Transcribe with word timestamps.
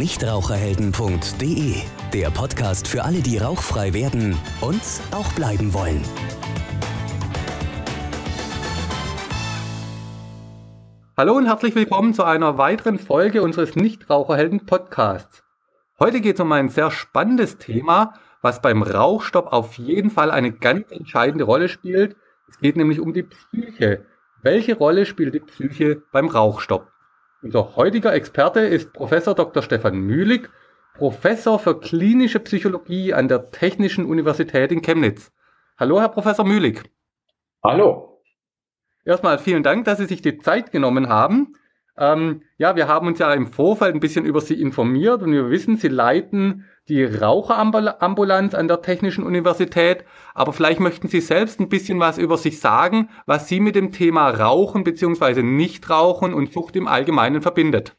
nichtraucherhelden.de, 0.00 1.74
der 2.14 2.30
Podcast 2.30 2.88
für 2.88 3.04
alle, 3.04 3.20
die 3.20 3.36
rauchfrei 3.36 3.92
werden 3.92 4.34
und 4.62 4.80
auch 5.10 5.30
bleiben 5.34 5.74
wollen. 5.74 6.02
Hallo 11.18 11.36
und 11.36 11.44
herzlich 11.44 11.74
willkommen 11.74 12.14
zu 12.14 12.24
einer 12.24 12.56
weiteren 12.56 12.98
Folge 12.98 13.42
unseres 13.42 13.76
Nichtraucherhelden 13.76 14.64
Podcasts. 14.64 15.44
Heute 15.98 16.22
geht 16.22 16.36
es 16.36 16.40
um 16.40 16.50
ein 16.52 16.70
sehr 16.70 16.90
spannendes 16.90 17.58
Thema, 17.58 18.14
was 18.40 18.62
beim 18.62 18.82
Rauchstopp 18.82 19.52
auf 19.52 19.74
jeden 19.74 20.08
Fall 20.08 20.30
eine 20.30 20.52
ganz 20.52 20.90
entscheidende 20.92 21.44
Rolle 21.44 21.68
spielt. 21.68 22.16
Es 22.48 22.58
geht 22.58 22.76
nämlich 22.76 23.00
um 23.00 23.12
die 23.12 23.24
Psyche. 23.24 24.06
Welche 24.40 24.78
Rolle 24.78 25.04
spielt 25.04 25.34
die 25.34 25.40
Psyche 25.40 26.02
beim 26.10 26.28
Rauchstopp? 26.28 26.90
Unser 27.42 27.74
heutiger 27.76 28.12
Experte 28.12 28.60
ist 28.60 28.92
Professor 28.92 29.34
Dr. 29.34 29.62
Stefan 29.62 29.98
Mühlig, 29.98 30.50
Professor 30.92 31.58
für 31.58 31.80
klinische 31.80 32.38
Psychologie 32.38 33.14
an 33.14 33.28
der 33.28 33.50
Technischen 33.50 34.04
Universität 34.04 34.70
in 34.70 34.82
Chemnitz. 34.82 35.32
Hallo, 35.78 36.00
Herr 36.00 36.10
Professor 36.10 36.44
Mühlig. 36.44 36.82
Hallo. 37.64 38.22
Erstmal 39.06 39.38
vielen 39.38 39.62
Dank, 39.62 39.86
dass 39.86 39.96
Sie 39.96 40.04
sich 40.04 40.20
die 40.20 40.36
Zeit 40.36 40.70
genommen 40.70 41.08
haben. 41.08 41.56
Ähm, 42.00 42.42
ja, 42.56 42.76
wir 42.76 42.88
haben 42.88 43.06
uns 43.06 43.18
ja 43.18 43.32
im 43.34 43.46
Vorfeld 43.52 43.94
ein 43.94 44.00
bisschen 44.00 44.24
über 44.24 44.40
Sie 44.40 44.60
informiert 44.60 45.22
und 45.22 45.32
wir 45.32 45.50
wissen, 45.50 45.76
Sie 45.76 45.88
leiten 45.88 46.64
die 46.88 47.04
Raucherambulanz 47.04 48.54
an 48.54 48.68
der 48.68 48.80
Technischen 48.80 49.22
Universität. 49.22 50.04
Aber 50.34 50.54
vielleicht 50.54 50.80
möchten 50.80 51.08
Sie 51.08 51.20
selbst 51.20 51.60
ein 51.60 51.68
bisschen 51.68 52.00
was 52.00 52.16
über 52.16 52.38
sich 52.38 52.58
sagen, 52.58 53.10
was 53.26 53.48
Sie 53.48 53.60
mit 53.60 53.76
dem 53.76 53.92
Thema 53.92 54.30
Rauchen 54.30 54.82
bzw. 54.82 55.42
Nichtrauchen 55.42 56.32
und 56.32 56.52
Sucht 56.52 56.74
im 56.74 56.88
Allgemeinen 56.88 57.42
verbindet. 57.42 57.96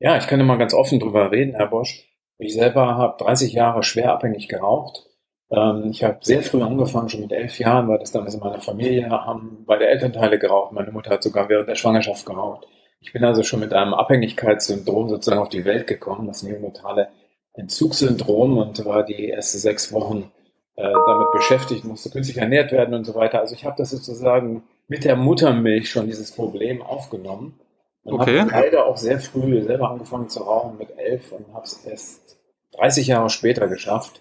Ja, 0.00 0.18
ich 0.18 0.26
kann 0.26 0.40
immer 0.40 0.58
ganz 0.58 0.74
offen 0.74 1.00
drüber 1.00 1.30
reden, 1.32 1.54
Herr 1.54 1.68
Bosch. 1.68 2.06
Ich 2.36 2.54
selber 2.54 2.96
habe 2.96 3.22
30 3.24 3.54
Jahre 3.54 3.82
schwer 3.82 4.12
abhängig 4.12 4.48
geraucht. 4.48 5.06
Ähm, 5.50 5.88
ich 5.90 6.04
habe 6.04 6.18
sehr 6.20 6.42
früh 6.42 6.62
angefangen, 6.62 7.08
schon 7.08 7.22
mit 7.22 7.32
elf 7.32 7.58
Jahren, 7.58 7.88
weil 7.88 7.98
das 7.98 8.12
damals 8.12 8.34
in 8.34 8.40
meiner 8.40 8.60
Familie 8.60 9.08
haben 9.10 9.64
beide 9.66 9.86
Elternteile 9.88 10.38
geraucht. 10.38 10.72
Meine 10.72 10.92
Mutter 10.92 11.10
hat 11.10 11.22
sogar 11.22 11.48
während 11.48 11.68
der 11.68 11.74
Schwangerschaft 11.74 12.26
geraucht. 12.26 12.66
Ich 13.00 13.12
bin 13.12 13.24
also 13.24 13.42
schon 13.42 13.60
mit 13.60 13.72
einem 13.72 13.94
Abhängigkeitssyndrom 13.94 15.08
sozusagen 15.08 15.40
auf 15.40 15.48
die 15.48 15.64
Welt 15.64 15.86
gekommen, 15.86 16.26
das 16.26 16.42
neonatale 16.42 17.08
Entzugssyndrom 17.54 18.58
und 18.58 18.84
war 18.84 19.04
die 19.04 19.30
ersten 19.30 19.58
sechs 19.58 19.92
Wochen 19.92 20.30
äh, 20.76 20.82
damit 20.82 21.32
beschäftigt, 21.32 21.84
musste 21.84 22.10
künstlich 22.10 22.38
ernährt 22.38 22.72
werden 22.72 22.94
und 22.94 23.04
so 23.04 23.14
weiter. 23.14 23.40
Also 23.40 23.54
ich 23.54 23.64
habe 23.64 23.76
das 23.78 23.90
sozusagen 23.90 24.62
mit 24.86 25.04
der 25.04 25.16
Muttermilch 25.16 25.90
schon 25.90 26.06
dieses 26.06 26.32
Problem 26.32 26.82
aufgenommen 26.82 27.58
und 28.02 28.20
okay. 28.20 28.40
habe 28.40 28.50
leider 28.50 28.86
auch 28.86 28.96
sehr 28.96 29.18
früh 29.18 29.62
selber 29.62 29.90
angefangen 29.90 30.28
zu 30.28 30.42
rauchen 30.42 30.78
mit 30.78 30.96
elf 30.98 31.32
und 31.32 31.52
habe 31.52 31.64
es 31.64 31.84
erst 31.84 32.38
30 32.76 33.08
Jahre 33.08 33.30
später 33.30 33.66
geschafft, 33.68 34.20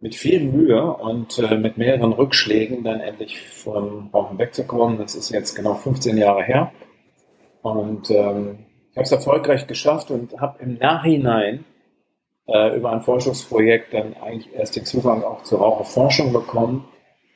mit 0.00 0.14
viel 0.14 0.40
Mühe 0.40 0.82
und 0.82 1.38
äh, 1.38 1.56
mit 1.56 1.78
mehreren 1.78 2.12
Rückschlägen 2.12 2.82
dann 2.82 3.00
endlich 3.00 3.40
vom 3.40 4.10
Rauchen 4.12 4.38
wegzukommen. 4.38 4.98
Das 4.98 5.14
ist 5.14 5.30
jetzt 5.30 5.54
genau 5.54 5.74
15 5.74 6.18
Jahre 6.18 6.42
her. 6.42 6.72
Und 7.62 8.10
ähm, 8.10 8.66
ich 8.90 8.96
habe 8.96 9.04
es 9.04 9.12
erfolgreich 9.12 9.66
geschafft 9.66 10.10
und 10.10 10.38
habe 10.40 10.62
im 10.62 10.78
Nachhinein 10.78 11.64
äh, 12.46 12.76
über 12.76 12.92
ein 12.92 13.02
Forschungsprojekt 13.02 13.94
dann 13.94 14.14
eigentlich 14.14 14.52
erst 14.54 14.76
den 14.76 14.84
Zugang 14.84 15.22
auch 15.22 15.44
zur 15.44 15.60
Raucherforschung 15.60 16.32
bekommen 16.32 16.88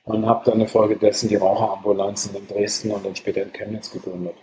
und 0.04 0.26
habe 0.26 0.50
dann 0.50 0.60
infolgedessen 0.60 1.28
die 1.28 1.36
Raucherambulanzen 1.36 2.34
in 2.36 2.46
Dresden 2.46 2.90
und 2.90 3.06
dann 3.06 3.16
später 3.16 3.42
in 3.42 3.52
Chemnitz 3.52 3.90
gegründet. 3.90 4.34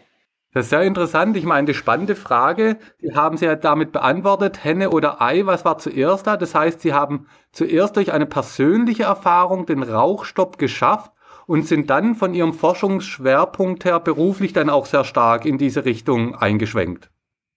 Das 0.53 0.65
ist 0.65 0.69
sehr 0.69 0.83
interessant. 0.83 1.35
Ich 1.35 1.45
meine, 1.45 1.65
die 1.65 1.73
spannende 1.73 2.15
Frage, 2.15 2.77
die 3.01 3.15
haben 3.15 3.37
Sie 3.37 3.45
ja 3.45 3.55
damit 3.55 3.91
beantwortet, 3.91 4.63
Henne 4.63 4.91
oder 4.91 5.19
Ei, 5.19 5.45
was 5.45 5.65
war 5.65 5.79
zuerst 5.79 6.27
da? 6.27 6.37
Das 6.37 6.53
heißt, 6.53 6.81
Sie 6.81 6.93
haben 6.93 7.27
zuerst 7.51 7.95
durch 7.95 8.13
eine 8.13 8.27
persönliche 8.27 9.03
Erfahrung 9.03 9.65
den 9.65 9.81
Rauchstopp 9.81 10.59
geschafft 10.59 11.11
und 11.47 11.67
sind 11.67 11.89
dann 11.89 12.15
von 12.15 12.33
ihrem 12.33 12.53
Forschungsschwerpunkt 12.53 13.85
her 13.85 13.99
beruflich 13.99 14.53
dann 14.53 14.69
auch 14.69 14.85
sehr 14.85 15.03
stark 15.03 15.45
in 15.45 15.57
diese 15.57 15.85
Richtung 15.85 16.35
eingeschwenkt. 16.35 17.09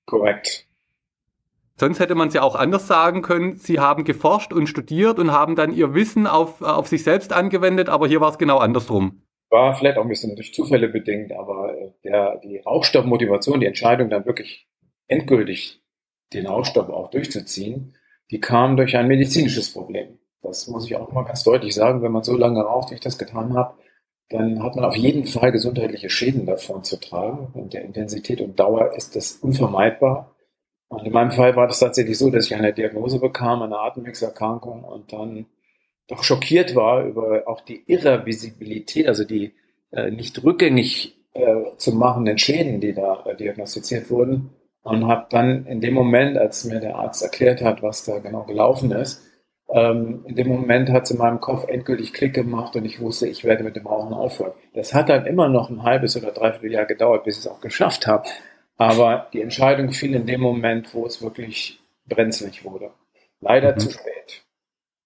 Korrekt. 0.07 0.67
Sonst 1.79 2.01
hätte 2.01 2.15
man 2.15 2.29
es 2.29 2.35
ja 2.35 2.43
auch 2.43 2.55
anders 2.55 2.87
sagen 2.87 3.21
können. 3.21 3.57
Sie 3.57 3.81
haben 3.81 4.05
geforscht 4.05 4.53
und 4.53 4.67
studiert 4.67 5.19
und 5.19 5.31
haben 5.31 5.57
dann 5.57 5.75
ihr 5.75 5.93
Wissen 5.93 6.27
auf, 6.27 6.63
auf 6.63 6.89
sich 6.89 7.05
selbst 7.05 7.33
angewendet, 7.35 7.91
aber 7.91 8.09
hier 8.09 8.21
war 8.21 8.31
es 8.31 8.39
genau 8.39 8.59
andersrum. 8.59 9.23
War 9.51 9.77
vielleicht 9.77 9.99
auch 9.99 10.03
ein 10.03 10.09
bisschen 10.09 10.35
durch 10.35 10.55
Zufälle 10.55 10.89
bedingt, 10.89 11.33
aber 11.33 11.77
äh, 11.77 11.93
der, 12.03 12.41
die 12.43 12.59
Rauchstoppmotivation, 12.59 13.61
die 13.61 13.67
Entscheidung 13.67 14.11
dann 14.11 14.25
wirklich 14.25 14.67
endgültig 15.07 15.83
den 16.33 16.47
Rauchstopp 16.47 16.89
auch 16.89 17.11
durchzuziehen, 17.11 17.97
die 18.31 18.41
kam 18.41 18.77
durch 18.77 18.97
ein 18.97 19.07
medizinisches 19.07 19.73
Problem. 19.73 20.19
Das 20.43 20.69
muss 20.69 20.87
ich 20.87 20.97
auch 20.97 21.13
mal 21.13 21.25
ganz 21.25 21.43
deutlich 21.45 21.75
sagen. 21.75 22.03
Wenn 22.03 22.13
man 22.13 22.23
so 22.23 22.37
lange 22.37 22.63
raucht, 22.63 22.91
wie 22.91 22.95
ich 22.95 23.01
das 23.01 23.19
getan 23.19 23.55
habe, 23.55 23.75
dann 24.29 24.63
hat 24.63 24.75
man 24.77 24.85
auf 24.85 24.97
jeden 24.97 25.27
Fall 25.27 25.53
gesundheitliche 25.53 26.11
Schäden 26.11 26.47
davon 26.47 26.83
zu 26.85 26.99
tragen. 26.99 27.49
Und 27.55 27.73
der 27.73 27.85
Intensität 27.85 28.41
und 28.41 28.59
Dauer 28.59 28.95
ist 28.95 29.17
das 29.17 29.33
unvermeidbar. 29.33 30.35
Und 30.89 31.05
in 31.05 31.13
meinem 31.13 31.33
Fall 31.33 31.57
war 31.57 31.67
das 31.67 31.81
tatsächlich 31.81 32.19
so, 32.19 32.31
dass 32.31 32.47
ich 32.47 32.55
eine 32.55 32.73
Diagnose 32.73 33.19
bekam, 33.19 33.63
eine 33.63 33.79
Atemwegserkrankung 33.79 34.85
und 34.85 35.13
dann 35.13 35.47
doch 36.09 36.23
schockiert 36.23 36.77
war 36.77 37.05
über 37.05 37.43
auch 37.47 37.61
die 37.61 37.83
Irrevisibilität, 37.87 39.09
also 39.09 39.25
die 39.25 39.55
äh, 39.91 40.11
nicht 40.11 40.43
rückgängig 40.45 41.17
äh, 41.33 41.77
zu 41.77 41.93
machenden 41.93 42.39
Schäden, 42.39 42.81
die 42.81 42.95
da 42.95 43.25
äh, 43.27 43.37
diagnostiziert 43.37 44.11
wurden. 44.11 44.51
Und 44.83 45.09
habe 45.09 45.27
dann 45.31 45.67
in 45.67 45.81
dem 45.81 45.95
Moment, 45.95 46.39
als 46.39 46.65
mir 46.65 46.79
der 46.79 46.95
Arzt 46.95 47.21
erklärt 47.21 47.61
hat, 47.61 47.83
was 47.83 48.05
da 48.05 48.21
genau 48.21 48.45
gelaufen 48.45 48.93
ist, 48.93 49.21
ähm, 49.69 50.25
in 50.27 50.37
dem 50.37 50.49
Moment 50.49 50.91
hat 50.91 51.05
es 51.05 51.11
in 51.11 51.19
meinem 51.19 51.41
Kopf 51.41 51.67
endgültig 51.69 52.13
Klick 52.13 52.35
gemacht 52.35 52.77
und 52.77 52.85
ich 52.85 53.01
wusste, 53.01 53.27
ich 53.27 53.45
werde 53.45 53.65
mit 53.65 53.77
dem 53.77 53.87
Rauchen 53.87 54.15
aufhören. 54.15 54.53
Das 54.75 54.95
hat 54.95 55.09
dann 55.09 55.27
immer 55.27 55.49
noch 55.49 55.71
ein 55.71 55.83
halbes 55.83 56.17
oder 56.17 56.33
dreiviertel 56.33 56.73
Jahr 56.73 56.87
gedauert, 56.87 57.25
bis 57.25 57.39
ich 57.39 57.45
es 57.45 57.51
auch 57.51 57.61
geschafft 57.61 58.07
habe. 58.07 58.29
Aber 58.77 59.29
die 59.33 59.43
Entscheidung 59.43 59.93
fiel 59.93 60.15
in 60.15 60.27
dem 60.27 60.41
Moment, 60.41 60.95
wo 60.95 61.07
es 61.07 61.23
wirklich 61.23 61.81
brenzlig 62.07 62.65
wurde. 62.65 62.91
Leider 63.41 63.73
mhm. 63.73 63.79
zu 63.79 63.91
spät. 63.91 64.45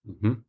Mhm. 0.04 0.44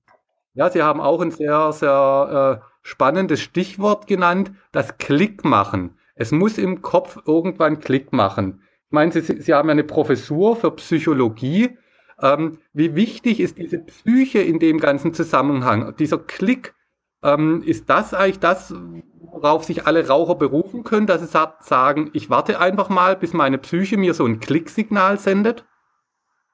Ja, 0.54 0.70
Sie 0.70 0.82
haben 0.82 1.00
auch 1.00 1.22
ein 1.22 1.32
sehr, 1.32 1.72
sehr 1.72 2.62
äh, 2.62 2.66
spannendes 2.82 3.40
Stichwort 3.40 4.08
genannt, 4.08 4.52
das 4.72 4.98
Klick 4.98 5.46
machen. 5.46 5.98
Es 6.16 6.32
muss 6.32 6.58
im 6.58 6.82
Kopf 6.82 7.20
irgendwann 7.26 7.80
Klick 7.80 8.12
machen. 8.12 8.62
Ich 8.88 8.92
meine, 8.92 9.12
Sie, 9.14 9.22
Sie 9.22 9.54
haben 9.54 9.70
ja 9.70 9.74
eine 9.74 9.86
Professur 9.86 10.58
für 10.58 10.72
Psychologie. 10.72 11.78
Ähm, 12.22 12.60
wie 12.74 12.96
wichtig 12.96 13.40
ist 13.40 13.58
diese 13.58 13.80
Psyche 13.80 14.40
in 14.40 14.60
dem 14.60 14.80
ganzen 14.80 15.14
Zusammenhang? 15.14 15.96
Dieser 15.98 16.20
Klick, 16.20 16.76
ähm, 17.24 17.64
ist 17.66 17.90
das 17.90 18.14
eigentlich 18.14 18.40
das, 18.40 18.74
worauf 19.22 19.64
sich 19.64 19.86
alle 19.86 20.08
Raucher 20.08 20.36
berufen 20.36 20.84
können, 20.84 21.08
dass 21.08 21.22
sie 21.22 21.28
sagen, 21.28 22.10
ich 22.14 22.30
warte 22.30 22.60
einfach 22.60 22.90
mal, 22.90 23.16
bis 23.16 23.34
meine 23.34 23.58
Psyche 23.58 23.98
mir 23.98 24.14
so 24.14 24.26
ein 24.26 24.40
Klicksignal 24.40 25.18
sendet? 25.18 25.66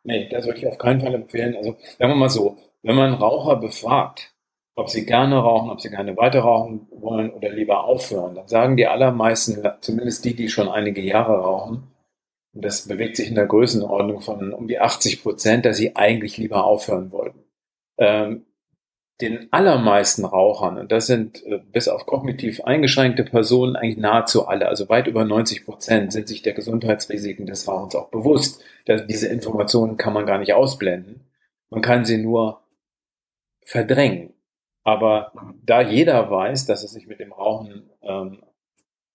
Nee, 0.03 0.29
das 0.29 0.45
würde 0.45 0.59
ich 0.59 0.67
auf 0.67 0.77
keinen 0.77 1.01
Fall 1.01 1.13
empfehlen. 1.15 1.55
Also 1.55 1.75
sagen 1.97 2.11
wir 2.11 2.15
mal 2.15 2.29
so, 2.29 2.57
wenn 2.81 2.95
man 2.95 3.13
Raucher 3.13 3.57
befragt, 3.57 4.33
ob 4.75 4.89
sie 4.89 5.05
gerne 5.05 5.37
rauchen, 5.37 5.69
ob 5.69 5.81
sie 5.81 5.89
gerne 5.89 6.15
weiter 6.15 6.41
rauchen 6.41 6.87
wollen 6.91 7.31
oder 7.31 7.49
lieber 7.49 7.83
aufhören, 7.83 8.35
dann 8.35 8.47
sagen 8.47 8.77
die 8.77 8.87
allermeisten, 8.87 9.67
zumindest 9.81 10.23
die, 10.23 10.35
die 10.35 10.49
schon 10.49 10.69
einige 10.69 11.01
Jahre 11.01 11.39
rauchen, 11.39 11.91
und 12.57 12.65
das 12.65 12.87
bewegt 12.87 13.17
sich 13.17 13.29
in 13.29 13.35
der 13.35 13.45
Größenordnung 13.45 14.19
von 14.19 14.51
um 14.51 14.67
die 14.67 14.79
80 14.79 15.21
Prozent, 15.21 15.63
dass 15.63 15.77
sie 15.77 15.95
eigentlich 15.95 16.39
lieber 16.39 16.63
aufhören 16.63 17.11
wollten. 17.11 17.43
Ähm, 17.99 18.47
den 19.21 19.53
allermeisten 19.53 20.25
Rauchern, 20.25 20.79
und 20.79 20.91
das 20.91 21.05
sind 21.05 21.45
äh, 21.45 21.59
bis 21.71 21.87
auf 21.87 22.07
kognitiv 22.07 22.61
eingeschränkte 22.61 23.23
Personen 23.23 23.75
eigentlich 23.75 23.97
nahezu 23.97 24.47
alle, 24.47 24.67
also 24.69 24.89
weit 24.89 25.05
über 25.05 25.23
90 25.23 25.65
Prozent, 25.65 26.11
sind 26.11 26.27
sich 26.27 26.41
der 26.41 26.53
Gesundheitsrisiken 26.53 27.45
des 27.45 27.67
Rauchens 27.67 27.93
auch 27.93 28.09
bewusst. 28.09 28.63
Dass 28.87 29.05
diese 29.05 29.27
Informationen 29.27 29.97
kann 29.97 30.13
man 30.13 30.25
gar 30.25 30.39
nicht 30.39 30.53
ausblenden. 30.53 31.29
Man 31.69 31.83
kann 31.83 32.05
sie 32.05 32.17
nur 32.17 32.61
verdrängen. 33.65 34.33
Aber 34.83 35.31
da 35.63 35.81
jeder 35.81 36.31
weiß, 36.31 36.65
dass 36.65 36.83
es 36.83 36.93
sich 36.93 37.05
mit 37.05 37.19
dem 37.19 37.33
Rauchen 37.33 37.91
ähm, 38.01 38.39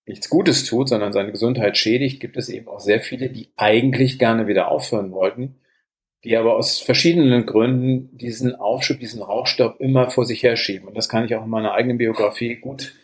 nichts 0.07 0.29
Gutes 0.29 0.65
tut, 0.65 0.89
sondern 0.89 1.13
seine 1.13 1.33
Gesundheit 1.33 1.77
schädigt, 1.77 2.21
gibt 2.21 2.37
es 2.37 2.49
eben 2.49 2.69
auch 2.69 2.81
sehr 2.81 3.01
viele, 3.01 3.31
die 3.31 3.53
eigentlich 3.57 4.19
gerne 4.19 4.47
wieder 4.47 4.69
aufhören 4.69 5.13
wollten, 5.13 5.57
die 6.25 6.37
aber 6.37 6.57
aus 6.57 6.81
verschiedenen 6.81 7.47
Gründen 7.47 8.17
diesen 8.17 8.55
Aufschub, 8.55 8.99
diesen 9.01 9.23
Rauchstopp 9.23 9.81
immer 9.81 10.11
vor 10.11 10.25
sich 10.25 10.43
herschieben. 10.43 10.89
Und 10.89 10.97
das 10.97 11.09
kann 11.09 11.25
ich 11.25 11.35
auch 11.35 11.45
in 11.45 11.51
meiner 11.51 11.75
eigenen 11.75 11.99
Biografie 11.99 12.57
gut 12.57 12.95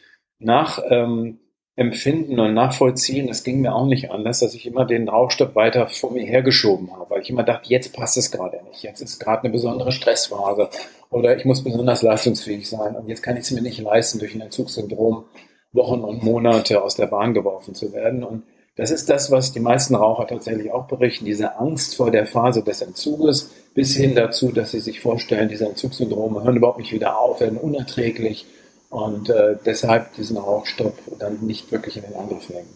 nachempfinden 0.41 1.39
ähm, 1.77 2.39
und 2.39 2.55
nachvollziehen. 2.55 3.29
Es 3.29 3.43
ging 3.43 3.61
mir 3.61 3.75
auch 3.75 3.87
nicht 3.87 4.11
anders, 4.11 4.41
dass 4.41 4.55
ich 4.55 4.67
immer 4.67 4.85
den 4.85 5.09
Rauchstopp 5.09 5.55
weiter 5.55 5.89
vor 5.89 6.13
mir 6.13 6.25
hergeschoben 6.25 6.93
habe, 6.93 7.11
weil 7.11 7.23
ich 7.23 7.31
immer 7.31 7.43
dachte, 7.45 7.69
jetzt 7.71 7.93
passt 7.93 8.17
es 8.17 8.31
gerade 8.31 8.61
nicht. 8.69 8.83
Jetzt 8.83 9.01
ist 9.01 9.19
gerade 9.19 9.45
eine 9.45 9.53
besondere 9.53 9.91
Stressphase 9.91 10.69
oder 11.11 11.37
ich 11.37 11.45
muss 11.45 11.65
besonders 11.65 12.03
leistungsfähig 12.03 12.69
sein 12.69 12.95
und 12.95 13.09
jetzt 13.09 13.23
kann 13.23 13.37
ich 13.37 13.43
es 13.43 13.51
mir 13.51 13.63
nicht 13.63 13.81
leisten, 13.81 14.19
durch 14.19 14.35
ein 14.35 14.41
Entzugssyndrom 14.43 15.25
Wochen 15.73 16.01
und 16.01 16.23
Monate 16.23 16.83
aus 16.83 16.95
der 16.97 17.07
Bahn 17.07 17.35
geworfen 17.35 17.75
zu 17.75 17.93
werden. 17.93 18.25
Und 18.25 18.45
Das 18.77 18.91
ist 18.91 19.11
das, 19.11 19.31
was 19.31 19.53
die 19.53 19.61
meisten 19.61 19.95
Raucher 19.95 20.27
tatsächlich 20.27 20.73
auch 20.73 20.87
berichten, 20.87 21.25
diese 21.25 21.59
Angst 21.59 21.97
vor 21.97 22.11
der 22.11 22.27
Phase 22.27 22.63
des 22.63 22.81
Entzuges, 22.81 23.51
bis 23.75 23.95
hin 23.95 24.15
dazu, 24.15 24.53
dass 24.53 24.71
sie 24.71 24.81
sich 24.81 25.01
vorstellen, 25.01 25.49
diese 25.49 25.67
Entzugssyndrome 25.67 26.43
hören 26.43 26.57
überhaupt 26.57 26.79
nicht 26.79 26.93
wieder 26.93 27.19
auf, 27.19 27.41
werden 27.41 27.59
unerträglich 27.59 28.47
und 28.91 29.29
äh, 29.29 29.57
deshalb 29.65 30.15
diesen 30.15 30.37
Rauchstopp 30.37 30.95
dann 31.19 31.41
nicht 31.41 31.71
wirklich 31.73 31.97
in 31.97 32.05
den 32.05 32.15
Angriff 32.15 32.49
nehmen. 32.49 32.69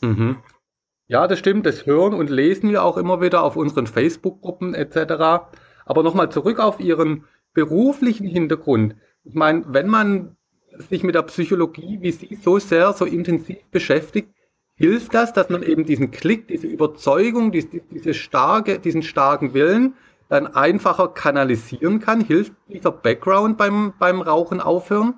Mhm. 0.00 0.36
Ja, 1.06 1.26
das 1.26 1.38
stimmt, 1.38 1.66
das 1.66 1.86
hören 1.86 2.14
und 2.14 2.30
lesen 2.30 2.70
wir 2.70 2.84
auch 2.84 2.96
immer 2.96 3.20
wieder 3.20 3.42
auf 3.42 3.56
unseren 3.56 3.86
Facebook-Gruppen 3.86 4.74
etc. 4.74 5.48
Aber 5.84 6.02
nochmal 6.02 6.30
zurück 6.30 6.60
auf 6.60 6.78
Ihren 6.78 7.24
beruflichen 7.52 8.26
Hintergrund. 8.26 8.94
Ich 9.24 9.34
meine, 9.34 9.64
wenn 9.66 9.88
man 9.88 10.36
sich 10.78 11.02
mit 11.02 11.14
der 11.14 11.22
Psychologie 11.22 11.98
wie 12.00 12.12
Sie 12.12 12.38
so 12.42 12.58
sehr, 12.58 12.92
so 12.92 13.04
intensiv 13.04 13.58
beschäftigt, 13.70 14.28
hilft 14.74 15.14
das, 15.14 15.32
dass 15.32 15.50
man 15.50 15.62
eben 15.62 15.84
diesen 15.84 16.10
Klick, 16.10 16.48
diese 16.48 16.66
Überzeugung, 16.66 17.52
diese, 17.52 17.80
diese 17.90 18.14
starke, 18.14 18.78
diesen 18.78 19.02
starken 19.02 19.54
Willen 19.54 19.94
dann 20.28 20.46
einfacher 20.46 21.08
kanalisieren 21.08 22.00
kann? 22.00 22.24
Hilft 22.24 22.52
dieser 22.68 22.92
Background 22.92 23.58
beim, 23.58 23.92
beim 23.98 24.22
Rauchen 24.22 24.60
aufhören? 24.60 25.14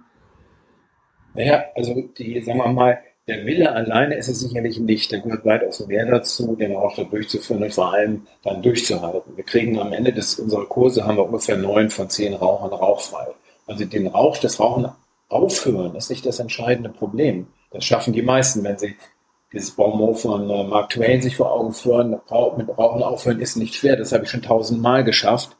Naja, 1.34 1.64
also 1.74 1.94
die, 2.18 2.40
sagen 2.42 2.58
wir 2.58 2.68
mal, 2.68 2.98
der 3.28 3.46
Wille 3.46 3.70
alleine 3.70 4.16
ist 4.16 4.28
es 4.28 4.40
sicherlich 4.40 4.80
nicht. 4.80 5.12
Da 5.12 5.18
gehört 5.18 5.44
weitaus 5.44 5.86
mehr 5.86 6.06
dazu, 6.06 6.56
den 6.56 6.74
Rauch 6.74 6.96
durchzuführen 7.08 7.62
und 7.62 7.72
vor 7.72 7.92
allem 7.92 8.26
dann 8.42 8.62
durchzuhalten. 8.62 9.36
Wir 9.36 9.44
kriegen 9.44 9.78
am 9.78 9.92
Ende 9.92 10.12
des, 10.12 10.40
unserer 10.40 10.66
Kurse 10.66 11.06
haben 11.06 11.16
wir 11.16 11.26
ungefähr 11.26 11.56
neun 11.56 11.88
von 11.88 12.10
zehn 12.10 12.34
Rauchern 12.34 12.70
rauchfrei. 12.70 13.28
Also 13.68 13.84
den 13.84 14.08
Rauch, 14.08 14.38
das 14.38 14.58
Rauchen 14.58 14.88
aufhören, 15.32 15.94
ist 15.94 16.10
nicht 16.10 16.26
das 16.26 16.38
entscheidende 16.38 16.90
Problem. 16.90 17.46
Das 17.70 17.84
schaffen 17.84 18.12
die 18.12 18.22
meisten, 18.22 18.62
wenn 18.64 18.78
sie 18.78 18.96
dieses 19.52 19.72
Bonmot 19.72 20.18
von 20.18 20.48
äh, 20.48 20.64
Mark 20.64 20.90
Twain 20.90 21.20
sich 21.20 21.36
vor 21.36 21.52
Augen 21.52 21.72
führen. 21.72 22.10
Mit 22.10 22.78
Rauchen 22.78 23.02
aufhören 23.02 23.40
ist 23.40 23.56
nicht 23.56 23.74
schwer, 23.74 23.96
das 23.96 24.12
habe 24.12 24.24
ich 24.24 24.30
schon 24.30 24.42
tausendmal 24.42 25.04
geschafft. 25.04 25.56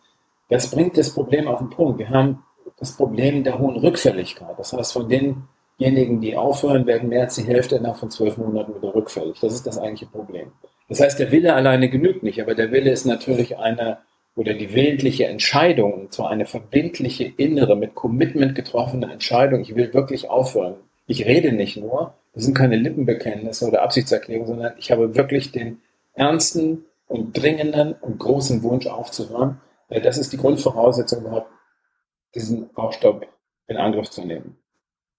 Das 0.48 0.70
bringt 0.70 0.96
das 0.98 1.10
Problem 1.10 1.48
auf 1.48 1.58
den 1.58 1.70
Punkt. 1.70 1.98
Wir 1.98 2.10
haben 2.10 2.42
das 2.78 2.92
Problem 2.96 3.44
der 3.44 3.58
hohen 3.58 3.76
Rückfälligkeit. 3.76 4.58
Das 4.58 4.72
heißt, 4.72 4.92
von 4.92 5.08
den 5.08 5.48
Diejenigen, 5.78 6.20
die 6.20 6.36
aufhören, 6.36 6.86
werden 6.86 7.08
mehr 7.08 7.22
als 7.22 7.34
die 7.34 7.44
Hälfte 7.44 7.76
innerhalb 7.76 7.98
von 7.98 8.10
zwölf 8.10 8.36
Monaten 8.36 8.74
wieder 8.74 8.94
rückfällig. 8.94 9.40
Das 9.40 9.52
ist 9.52 9.66
das 9.66 9.78
eigentliche 9.78 10.12
Problem. 10.12 10.52
Das 10.88 11.00
heißt, 11.00 11.18
der 11.18 11.32
Wille 11.32 11.54
alleine 11.54 11.88
genügt 11.88 12.22
nicht, 12.22 12.40
aber 12.40 12.54
der 12.54 12.70
Wille 12.70 12.90
ist 12.90 13.04
natürlich 13.04 13.58
eine 13.58 13.98
oder 14.34 14.54
die 14.54 14.72
willentliche 14.74 15.26
Entscheidung, 15.26 15.92
und 15.92 16.12
zwar 16.12 16.30
eine 16.30 16.46
verbindliche 16.46 17.24
innere, 17.36 17.76
mit 17.76 17.94
Commitment 17.94 18.54
getroffene 18.54 19.12
Entscheidung, 19.12 19.60
ich 19.60 19.74
will 19.74 19.92
wirklich 19.92 20.30
aufhören. 20.30 20.76
Ich 21.06 21.26
rede 21.26 21.52
nicht 21.52 21.76
nur, 21.76 22.14
das 22.32 22.44
sind 22.44 22.56
keine 22.56 22.76
Lippenbekenntnisse 22.76 23.66
oder 23.68 23.82
Absichtserklärungen, 23.82 24.46
sondern 24.46 24.74
ich 24.78 24.90
habe 24.90 25.14
wirklich 25.14 25.52
den 25.52 25.82
ernsten 26.14 26.84
und 27.06 27.36
dringenden 27.36 27.92
und 27.92 28.18
großen 28.18 28.62
Wunsch 28.62 28.86
aufzuhören. 28.86 29.60
Das 29.88 30.16
ist 30.16 30.32
die 30.32 30.38
Grundvoraussetzung 30.38 31.20
überhaupt, 31.20 31.50
diesen 32.34 32.70
Rauchstopp 32.76 33.26
in 33.66 33.76
Angriff 33.76 34.08
zu 34.08 34.24
nehmen. 34.24 34.56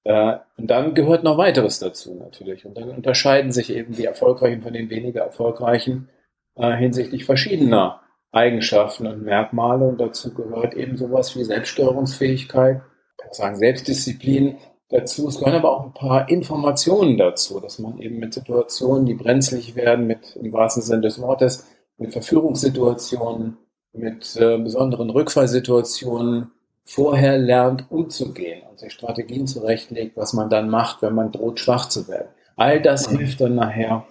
Äh, 0.03 0.37
und 0.57 0.67
dann 0.67 0.95
gehört 0.95 1.23
noch 1.23 1.37
weiteres 1.37 1.79
dazu 1.79 2.15
natürlich. 2.15 2.65
Und 2.65 2.77
dann 2.77 2.89
unterscheiden 2.89 3.51
sich 3.51 3.71
eben 3.71 3.93
die 3.93 4.05
Erfolgreichen 4.05 4.63
von 4.63 4.73
den 4.73 4.89
weniger 4.89 5.21
Erfolgreichen 5.21 6.09
äh, 6.55 6.75
hinsichtlich 6.75 7.25
verschiedener 7.25 8.01
Eigenschaften 8.33 9.07
und 9.07 9.23
Merkmale. 9.23 9.85
Und 9.85 10.01
dazu 10.01 10.33
gehört 10.33 10.73
eben 10.73 10.97
sowas 10.97 11.35
wie 11.37 11.43
Selbststeuerungsfähigkeit, 11.43 12.81
kann 13.17 13.33
sagen 13.33 13.55
Selbstdisziplin 13.55 14.57
dazu. 14.89 15.27
Es 15.27 15.39
gehören 15.39 15.55
aber 15.55 15.71
auch 15.71 15.85
ein 15.85 15.93
paar 15.93 16.29
Informationen 16.29 17.17
dazu, 17.17 17.59
dass 17.59 17.79
man 17.79 17.99
eben 17.99 18.19
mit 18.19 18.33
Situationen, 18.33 19.05
die 19.05 19.13
brenzlig 19.13 19.75
werden, 19.75 20.07
mit 20.07 20.35
im 20.35 20.51
wahrsten 20.51 20.83
Sinne 20.83 21.01
des 21.01 21.21
Wortes, 21.21 21.67
mit 21.97 22.11
Verführungssituationen, 22.11 23.57
mit 23.93 24.35
äh, 24.35 24.57
besonderen 24.57 25.11
Rückfallsituationen 25.11 26.51
vorher 26.85 27.37
lernt 27.37 27.89
umzugehen 27.91 28.63
und 28.69 28.79
sich 28.79 28.91
Strategien 28.91 29.47
zurechtlegt, 29.47 30.17
was 30.17 30.33
man 30.33 30.49
dann 30.49 30.69
macht, 30.69 31.01
wenn 31.01 31.13
man 31.13 31.31
droht, 31.31 31.59
schwach 31.59 31.87
zu 31.87 32.07
werden. 32.07 32.27
All 32.55 32.81
das 32.81 33.09
mhm. 33.09 33.19
hilft 33.19 33.41
dann 33.41 33.55
nachher 33.55 34.05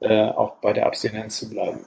äh, 0.00 0.28
auch 0.28 0.56
bei 0.60 0.72
der 0.72 0.86
Abstinenz 0.86 1.38
zu 1.38 1.48
bleiben. 1.48 1.86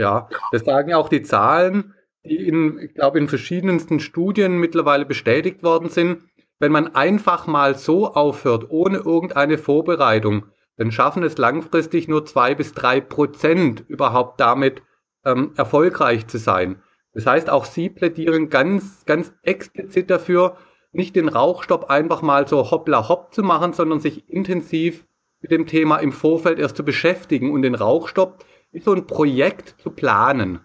Ja, 0.00 0.30
das 0.50 0.64
sagen 0.64 0.88
ja 0.88 0.96
auch 0.96 1.10
die 1.10 1.20
Zahlen, 1.20 1.94
die 2.24 2.48
in, 2.48 2.78
ich 2.78 2.94
glaube, 2.94 3.18
in 3.18 3.28
verschiedensten 3.28 4.00
Studien 4.00 4.56
mittlerweile 4.56 5.04
bestätigt 5.04 5.62
worden 5.62 5.90
sind. 5.90 6.22
Wenn 6.58 6.72
man 6.72 6.94
einfach 6.94 7.46
mal 7.46 7.74
so 7.74 8.14
aufhört, 8.14 8.70
ohne 8.70 8.96
irgendeine 8.96 9.58
Vorbereitung, 9.58 10.46
dann 10.78 10.90
schaffen 10.90 11.22
es 11.22 11.36
langfristig 11.36 12.08
nur 12.08 12.24
zwei 12.24 12.54
bis 12.54 12.72
drei 12.72 13.02
Prozent 13.02 13.84
überhaupt 13.88 14.40
damit 14.40 14.82
ähm, 15.26 15.52
erfolgreich 15.58 16.26
zu 16.28 16.38
sein. 16.38 16.82
Das 17.12 17.26
heißt, 17.26 17.50
auch 17.50 17.66
Sie 17.66 17.90
plädieren 17.90 18.48
ganz, 18.48 19.04
ganz 19.04 19.34
explizit 19.42 20.08
dafür, 20.08 20.56
nicht 20.92 21.14
den 21.14 21.28
Rauchstopp 21.28 21.90
einfach 21.90 22.22
mal 22.22 22.48
so 22.48 22.70
hoppla 22.70 23.10
hopp 23.10 23.34
zu 23.34 23.42
machen, 23.42 23.74
sondern 23.74 24.00
sich 24.00 24.30
intensiv 24.30 25.04
mit 25.42 25.50
dem 25.50 25.66
Thema 25.66 25.98
im 25.98 26.12
Vorfeld 26.12 26.58
erst 26.58 26.78
zu 26.78 26.86
beschäftigen 26.86 27.52
und 27.52 27.60
den 27.60 27.74
Rauchstopp 27.74 28.42
wie 28.72 28.80
so 28.80 28.92
ein 28.92 29.06
Projekt 29.06 29.74
zu 29.82 29.90
planen. 29.90 30.60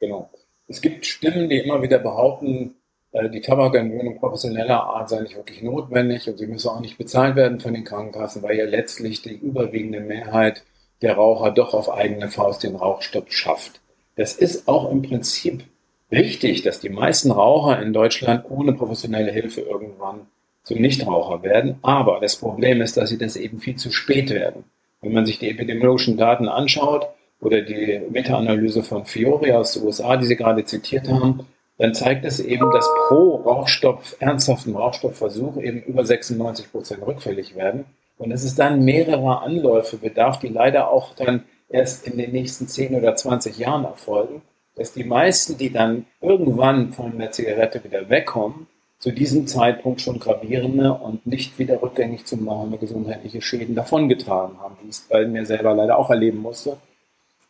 Genau. 0.00 0.30
Es 0.66 0.80
gibt 0.80 1.06
Stimmen, 1.06 1.48
die 1.48 1.58
immer 1.58 1.82
wieder 1.82 1.98
behaupten, 1.98 2.74
äh, 3.12 3.30
die 3.30 3.40
Tabakentwöhnung 3.40 4.18
professioneller 4.18 4.82
Art 4.82 5.08
sei 5.08 5.20
nicht 5.20 5.36
wirklich 5.36 5.62
notwendig 5.62 6.28
und 6.28 6.38
sie 6.38 6.46
müsse 6.46 6.70
auch 6.70 6.80
nicht 6.80 6.98
bezahlt 6.98 7.36
werden 7.36 7.60
von 7.60 7.74
den 7.74 7.84
Krankenkassen, 7.84 8.42
weil 8.42 8.58
ja 8.58 8.64
letztlich 8.64 9.22
die 9.22 9.34
überwiegende 9.34 10.00
Mehrheit 10.00 10.64
der 11.02 11.14
Raucher 11.14 11.50
doch 11.50 11.74
auf 11.74 11.90
eigene 11.90 12.28
Faust 12.28 12.62
den 12.62 12.76
Rauchstopp 12.76 13.32
schafft. 13.32 13.80
Das 14.16 14.34
ist 14.34 14.68
auch 14.68 14.90
im 14.90 15.02
Prinzip 15.02 15.64
richtig, 16.10 16.62
dass 16.62 16.80
die 16.80 16.88
meisten 16.88 17.30
Raucher 17.30 17.80
in 17.80 17.92
Deutschland 17.92 18.44
ohne 18.48 18.72
professionelle 18.72 19.32
Hilfe 19.32 19.60
irgendwann 19.60 20.26
zum 20.62 20.80
Nichtraucher 20.80 21.42
werden. 21.42 21.78
Aber 21.82 22.20
das 22.20 22.36
Problem 22.36 22.80
ist, 22.80 22.96
dass 22.96 23.10
sie 23.10 23.18
das 23.18 23.36
eben 23.36 23.60
viel 23.60 23.76
zu 23.76 23.90
spät 23.90 24.30
werden. 24.30 24.64
Wenn 25.04 25.12
man 25.12 25.26
sich 25.26 25.38
die 25.38 25.50
epidemiologischen 25.50 26.16
Daten 26.16 26.48
anschaut 26.48 27.06
oder 27.38 27.60
die 27.60 28.00
Meta-Analyse 28.10 28.82
von 28.82 29.04
Fiori 29.04 29.52
aus 29.52 29.74
den 29.74 29.84
USA, 29.84 30.16
die 30.16 30.24
Sie 30.24 30.36
gerade 30.36 30.64
zitiert 30.64 31.08
haben, 31.08 31.46
dann 31.76 31.92
zeigt 31.92 32.24
es 32.24 32.40
eben, 32.40 32.70
dass 32.70 32.88
pro 33.08 33.36
Rauchstopp, 33.36 34.02
ernsthaften 34.18 34.74
Rauchstoppversuch 34.74 35.58
eben 35.58 35.82
über 35.82 36.06
96 36.06 36.72
Prozent 36.72 37.06
rückfällig 37.06 37.54
werden. 37.54 37.84
Und 38.16 38.30
es 38.30 38.44
ist 38.44 38.58
dann 38.58 38.82
mehrere 38.82 39.42
Anläufe 39.42 39.98
bedarf, 39.98 40.38
die 40.38 40.48
leider 40.48 40.90
auch 40.90 41.14
dann 41.14 41.44
erst 41.68 42.06
in 42.06 42.16
den 42.16 42.32
nächsten 42.32 42.66
10 42.66 42.94
oder 42.94 43.14
20 43.14 43.58
Jahren 43.58 43.84
erfolgen, 43.84 44.40
dass 44.74 44.94
die 44.94 45.04
meisten, 45.04 45.58
die 45.58 45.70
dann 45.70 46.06
irgendwann 46.22 46.92
von 46.92 47.18
der 47.18 47.30
Zigarette 47.30 47.84
wieder 47.84 48.08
wegkommen, 48.08 48.68
zu 49.04 49.12
diesem 49.12 49.46
Zeitpunkt 49.46 50.00
schon 50.00 50.18
gravierende 50.18 50.94
und 50.94 51.26
nicht 51.26 51.58
wieder 51.58 51.82
rückgängig 51.82 52.24
zu 52.24 52.38
machende 52.38 52.78
gesundheitliche 52.78 53.42
Schäden 53.42 53.74
davongetragen 53.74 54.58
haben, 54.60 54.76
wie 54.80 54.88
ich 54.88 54.96
es 54.96 55.00
bei 55.02 55.26
mir 55.26 55.44
selber 55.44 55.74
leider 55.74 55.98
auch 55.98 56.08
erleben 56.08 56.38
musste. 56.38 56.78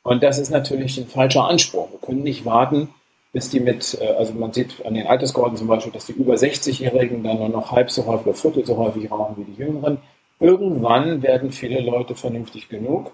Und 0.03 0.25
das 0.25 0.41
ist 0.41 0.51
natürlich 0.51 0.99
ein 0.99 1.07
falscher 1.07 1.49
Anspruch. 1.49 1.93
Wir 1.93 2.01
können 2.01 2.25
nicht 2.25 2.45
warten, 2.45 2.89
bis 3.33 3.51
die 3.51 3.61
mit, 3.61 3.97
äh, 4.01 4.07
also 4.19 4.33
man 4.35 4.53
sieht 4.53 4.85
an 4.85 4.95
den 4.95 5.07
Altersgehorden 5.07 5.57
zum 5.57 5.69
Beispiel, 5.69 5.93
dass 5.93 6.07
die 6.07 6.15
über 6.15 6.35
60-Jährigen 6.35 7.23
dann 7.23 7.39
nur 7.39 7.51
noch 7.51 7.71
halb 7.71 7.89
so 7.89 8.05
häufig 8.05 8.27
oder 8.27 8.35
viertel 8.35 8.67
so 8.67 8.77
häufig 8.77 9.09
rauchen 9.09 9.37
wie 9.37 9.53
die 9.53 9.63
Jüngeren. 9.63 9.99
Irgendwann 10.41 11.23
werden 11.23 11.53
viele 11.53 11.79
Leute 11.79 12.17
vernünftig 12.17 12.69
genug 12.69 13.13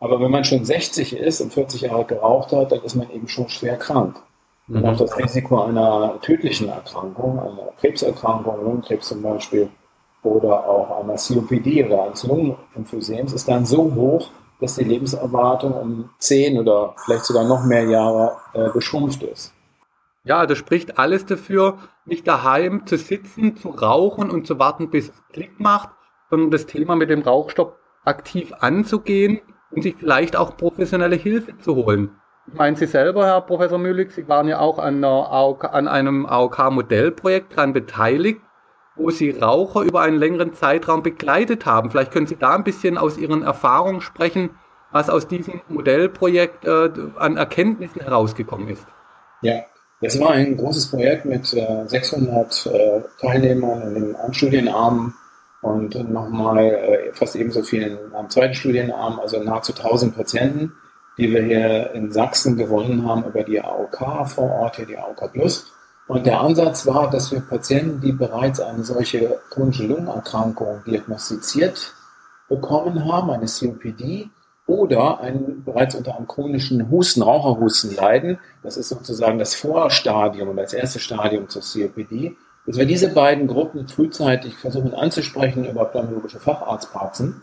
aber 0.00 0.20
wenn 0.20 0.30
man 0.30 0.44
schon 0.44 0.64
60 0.64 1.16
ist 1.16 1.40
und 1.40 1.52
40 1.52 1.82
Jahre 1.82 2.04
geraucht 2.04 2.52
hat, 2.52 2.72
dann 2.72 2.82
ist 2.82 2.94
man 2.94 3.10
eben 3.10 3.28
schon 3.28 3.48
schwer 3.48 3.76
krank. 3.76 4.20
Und 4.68 4.84
auch 4.84 4.96
das 4.96 5.16
Risiko 5.16 5.62
einer 5.62 6.20
tödlichen 6.20 6.68
Erkrankung, 6.68 7.40
einer 7.40 7.72
Krebserkrankung, 7.80 8.62
Lungenkrebs 8.62 9.08
zum 9.08 9.22
Beispiel, 9.22 9.70
oder 10.22 10.68
auch 10.68 11.02
einer 11.02 11.14
COPD 11.14 11.84
oder 11.86 12.04
eines 12.04 12.24
Lungenemphysems 12.24 13.32
ist 13.32 13.48
dann 13.48 13.64
so 13.64 13.94
hoch, 13.94 14.30
dass 14.60 14.74
die 14.74 14.84
Lebenserwartung 14.84 15.72
um 15.72 16.10
10 16.18 16.58
oder 16.58 16.94
vielleicht 17.04 17.24
sogar 17.24 17.44
noch 17.44 17.64
mehr 17.64 17.84
Jahre 17.84 18.36
äh, 18.52 18.70
geschrumpft 18.70 19.22
ist. 19.22 19.54
Ja, 20.24 20.46
das 20.46 20.58
spricht 20.58 20.98
alles 20.98 21.24
dafür, 21.24 21.78
nicht 22.04 22.26
daheim 22.26 22.84
zu 22.86 22.96
sitzen, 22.96 23.56
zu 23.56 23.68
rauchen 23.68 24.30
und 24.30 24.46
zu 24.46 24.58
warten, 24.58 24.90
bis 24.90 25.08
es 25.08 25.22
Klick 25.32 25.60
macht, 25.60 25.90
sondern 26.28 26.50
das 26.50 26.66
Thema 26.66 26.96
mit 26.96 27.08
dem 27.08 27.22
Rauchstopp 27.22 27.78
aktiv 28.04 28.52
anzugehen 28.58 29.40
und 29.70 29.82
sich 29.82 29.96
vielleicht 29.96 30.36
auch 30.36 30.56
professionelle 30.56 31.16
Hilfe 31.16 31.56
zu 31.58 31.76
holen. 31.76 32.10
Ich 32.50 32.54
meine, 32.54 32.76
Sie 32.76 32.86
selber, 32.86 33.26
Herr 33.26 33.42
Professor 33.42 33.78
Mühlig, 33.78 34.12
Sie 34.12 34.26
waren 34.26 34.48
ja 34.48 34.58
auch 34.58 34.78
an, 34.78 35.04
AOK, 35.04 35.64
an 35.64 35.86
einem 35.86 36.24
AOK-Modellprojekt 36.24 37.56
daran 37.56 37.74
beteiligt, 37.74 38.40
wo 38.96 39.10
Sie 39.10 39.30
Raucher 39.30 39.82
über 39.82 40.00
einen 40.00 40.16
längeren 40.16 40.54
Zeitraum 40.54 41.02
begleitet 41.02 41.66
haben. 41.66 41.90
Vielleicht 41.90 42.10
können 42.10 42.26
Sie 42.26 42.36
da 42.36 42.54
ein 42.54 42.64
bisschen 42.64 42.96
aus 42.96 43.18
Ihren 43.18 43.42
Erfahrungen 43.42 44.00
sprechen, 44.00 44.50
was 44.90 45.10
aus 45.10 45.28
diesem 45.28 45.60
Modellprojekt 45.68 46.64
äh, 46.64 46.90
an 47.16 47.36
Erkenntnissen 47.36 48.00
herausgekommen 48.00 48.68
ist. 48.68 48.86
Ja, 49.42 49.64
das 50.00 50.18
war 50.18 50.30
ein 50.30 50.56
großes 50.56 50.90
Projekt 50.90 51.26
mit 51.26 51.52
äh, 51.52 51.86
600 51.86 52.66
äh, 52.66 53.00
Teilnehmern 53.20 53.94
in 53.94 54.14
den 54.14 54.34
Studienarmen 54.34 55.14
und 55.60 56.10
nochmal 56.10 56.58
äh, 56.58 57.12
fast 57.12 57.36
ebenso 57.36 57.62
viel 57.62 58.10
am 58.14 58.30
zweiten 58.30 58.54
Studienarm, 58.54 59.20
also 59.20 59.42
nahezu 59.42 59.74
1000 59.74 60.16
Patienten, 60.16 60.72
die 61.18 61.30
wir 61.32 61.42
hier 61.42 61.90
in 61.92 62.10
Sachsen 62.10 62.56
gewonnen 62.56 63.06
haben 63.06 63.24
über 63.24 63.42
die 63.42 63.60
AOK 63.60 64.26
vor 64.26 64.50
Ort, 64.50 64.76
hier 64.76 64.86
die 64.86 64.96
AOK 64.96 65.32
Plus. 65.32 65.72
Und 66.06 66.24
der 66.24 66.40
Ansatz 66.40 66.86
war, 66.86 67.10
dass 67.10 67.32
wir 67.32 67.40
Patienten, 67.40 68.00
die 68.00 68.12
bereits 68.12 68.60
eine 68.60 68.82
solche 68.82 69.40
chronische 69.50 69.86
Lungenerkrankung 69.86 70.82
diagnostiziert 70.86 71.92
bekommen 72.48 73.04
haben, 73.12 73.30
eine 73.30 73.46
COPD, 73.46 74.30
oder 74.68 75.20
einen, 75.20 75.64
bereits 75.64 75.94
unter 75.94 76.16
einem 76.16 76.28
chronischen 76.28 76.90
Husten, 76.90 77.22
Raucherhusten 77.22 77.96
leiden, 77.96 78.38
das 78.62 78.76
ist 78.76 78.90
sozusagen 78.90 79.38
das 79.38 79.54
Vorstadium 79.54 80.50
oder 80.50 80.62
das 80.62 80.74
erste 80.74 81.00
Stadium 81.00 81.48
zur 81.48 81.62
COPD, 81.62 82.36
dass 82.66 82.76
wir 82.76 82.84
diese 82.84 83.08
beiden 83.08 83.46
Gruppen 83.46 83.88
frühzeitig 83.88 84.58
versuchen 84.58 84.92
anzusprechen 84.92 85.64
über 85.64 85.86
pneumologische 85.86 86.38
Facharztpraxen 86.38 87.40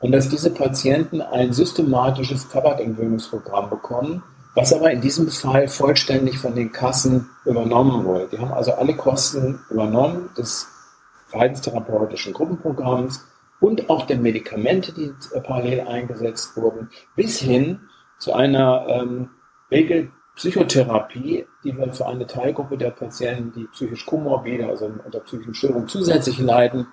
und 0.00 0.12
dass 0.12 0.28
diese 0.28 0.50
Patienten 0.50 1.20
ein 1.20 1.52
systematisches 1.52 2.48
Tabakentwöhnungsprogramm 2.48 3.70
bekommen, 3.70 4.22
was 4.54 4.72
aber 4.72 4.90
in 4.90 5.00
diesem 5.00 5.28
Fall 5.28 5.68
vollständig 5.68 6.38
von 6.38 6.54
den 6.54 6.72
Kassen 6.72 7.28
übernommen 7.44 8.04
wurde. 8.04 8.28
Die 8.32 8.38
haben 8.38 8.52
also 8.52 8.72
alle 8.72 8.96
Kosten 8.96 9.60
übernommen 9.70 10.30
des 10.36 10.68
verhaltenstherapeutischen 11.28 12.32
Gruppenprogramms 12.32 13.24
und 13.60 13.90
auch 13.90 14.06
der 14.06 14.18
Medikamente, 14.18 14.92
die 14.92 15.12
parallel 15.42 15.80
eingesetzt 15.82 16.56
wurden, 16.56 16.90
bis 17.16 17.38
hin 17.38 17.80
zu 18.18 18.32
einer 18.32 18.86
ähm, 18.88 19.30
Regelpsychotherapie, 19.70 21.46
die 21.64 21.76
wir 21.76 21.92
für 21.92 22.06
eine 22.06 22.26
Teilgruppe 22.26 22.78
der 22.78 22.90
Patienten, 22.90 23.52
die 23.52 23.66
psychisch 23.66 24.06
komorbide, 24.06 24.66
also 24.68 24.90
unter 25.04 25.20
psychischen 25.20 25.54
Störungen 25.54 25.88
zusätzlich 25.88 26.38
leiden, 26.38 26.86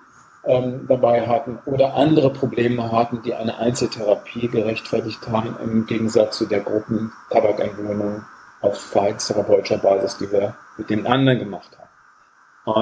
ähm, 0.46 0.86
dabei 0.88 1.26
hatten 1.26 1.58
oder 1.66 1.94
andere 1.94 2.32
Probleme 2.32 2.92
hatten, 2.92 3.22
die 3.22 3.34
eine 3.34 3.58
Einzeltherapie 3.58 4.48
gerechtfertigt 4.48 5.26
haben, 5.28 5.56
im 5.62 5.86
Gegensatz 5.86 6.38
zu 6.38 6.46
der 6.46 6.60
Gruppen 6.60 7.12
Tabakentwöhnung 7.30 8.22
auf 8.60 8.78
verhaltenstherapeutischer 8.78 9.78
Basis, 9.78 10.18
die 10.18 10.30
wir 10.30 10.54
mit 10.78 10.88
den 10.88 11.06
anderen 11.06 11.38
gemacht 11.38 11.70
haben. 11.78 11.86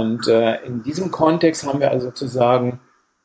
Und 0.03 0.29
äh, 0.29 0.63
in 0.65 0.83
diesem 0.83 1.11
Kontext 1.11 1.67
haben 1.67 1.81
wir 1.81 1.91
also 1.91 2.07
sozusagen 2.07 2.81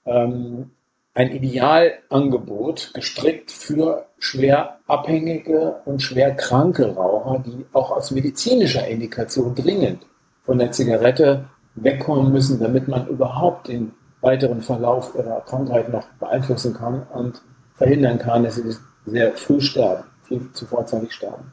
ähm, 0.05 0.71
ein 1.13 1.31
Idealangebot 1.31 2.93
gestrickt 2.93 3.51
für 3.51 4.05
schwer 4.19 4.79
abhängige 4.87 5.81
und 5.85 6.01
schwer 6.01 6.35
kranke 6.35 6.95
Raucher, 6.95 7.43
die 7.45 7.65
auch 7.73 7.91
aus 7.91 8.11
medizinischer 8.11 8.87
Indikation 8.87 9.55
dringend 9.55 10.05
von 10.43 10.57
der 10.59 10.71
Zigarette 10.71 11.45
wegkommen 11.75 12.31
müssen, 12.31 12.59
damit 12.59 12.87
man 12.87 13.07
überhaupt 13.07 13.67
den 13.67 13.93
weiteren 14.21 14.61
Verlauf 14.61 15.15
ihrer 15.15 15.41
Krankheit 15.41 15.89
noch 15.89 16.05
beeinflussen 16.19 16.73
kann 16.73 17.03
und 17.13 17.41
verhindern 17.75 18.19
kann, 18.19 18.43
dass 18.43 18.55
sie 18.55 18.75
sehr 19.05 19.33
früh 19.33 19.61
sterben, 19.61 20.03
viel 20.23 20.51
zu 20.53 20.65
vorzeitig 20.65 21.13
sterben. 21.13 21.51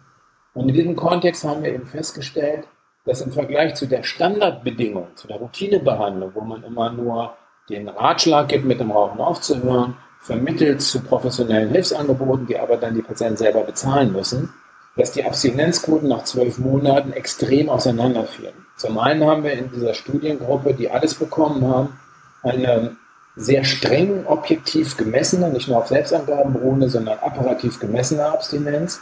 Und 0.54 0.68
in 0.68 0.74
diesem 0.74 0.96
Kontext 0.96 1.44
haben 1.44 1.62
wir 1.62 1.72
eben 1.72 1.86
festgestellt, 1.86 2.66
dass 3.04 3.20
im 3.20 3.30
Vergleich 3.30 3.74
zu 3.74 3.86
der 3.86 4.02
Standardbedingung, 4.02 5.08
zu 5.14 5.28
der 5.28 5.36
Routinebehandlung, 5.36 6.32
wo 6.34 6.40
man 6.40 6.64
immer 6.64 6.90
nur 6.90 7.34
den 7.68 7.88
Ratschlag 7.88 8.48
gibt, 8.48 8.64
mit 8.64 8.80
dem 8.80 8.90
Rauchen 8.90 9.20
aufzuhören, 9.20 9.96
vermittelt 10.20 10.82
zu 10.82 11.00
professionellen 11.00 11.70
Hilfsangeboten, 11.70 12.46
die 12.46 12.58
aber 12.58 12.76
dann 12.76 12.94
die 12.94 13.02
Patienten 13.02 13.36
selber 13.36 13.62
bezahlen 13.62 14.12
müssen, 14.12 14.52
dass 14.96 15.12
die 15.12 15.24
Abstinenzquoten 15.24 16.08
nach 16.08 16.24
zwölf 16.24 16.58
Monaten 16.58 17.12
extrem 17.12 17.68
auseinanderfielen. 17.68 18.54
Zum 18.76 18.98
einen 18.98 19.24
haben 19.24 19.44
wir 19.44 19.52
in 19.52 19.70
dieser 19.70 19.94
Studiengruppe, 19.94 20.74
die 20.74 20.90
alles 20.90 21.14
bekommen 21.14 21.66
haben, 21.68 21.98
eine 22.46 22.96
sehr 23.36 23.64
streng 23.64 24.24
objektiv 24.26 24.96
gemessene, 24.96 25.50
nicht 25.50 25.68
nur 25.68 25.78
auf 25.78 25.88
Selbstangaben 25.88 26.54
beruhende, 26.54 26.88
sondern 26.88 27.18
apparativ 27.18 27.78
gemessene 27.78 28.24
Abstinenz 28.24 29.00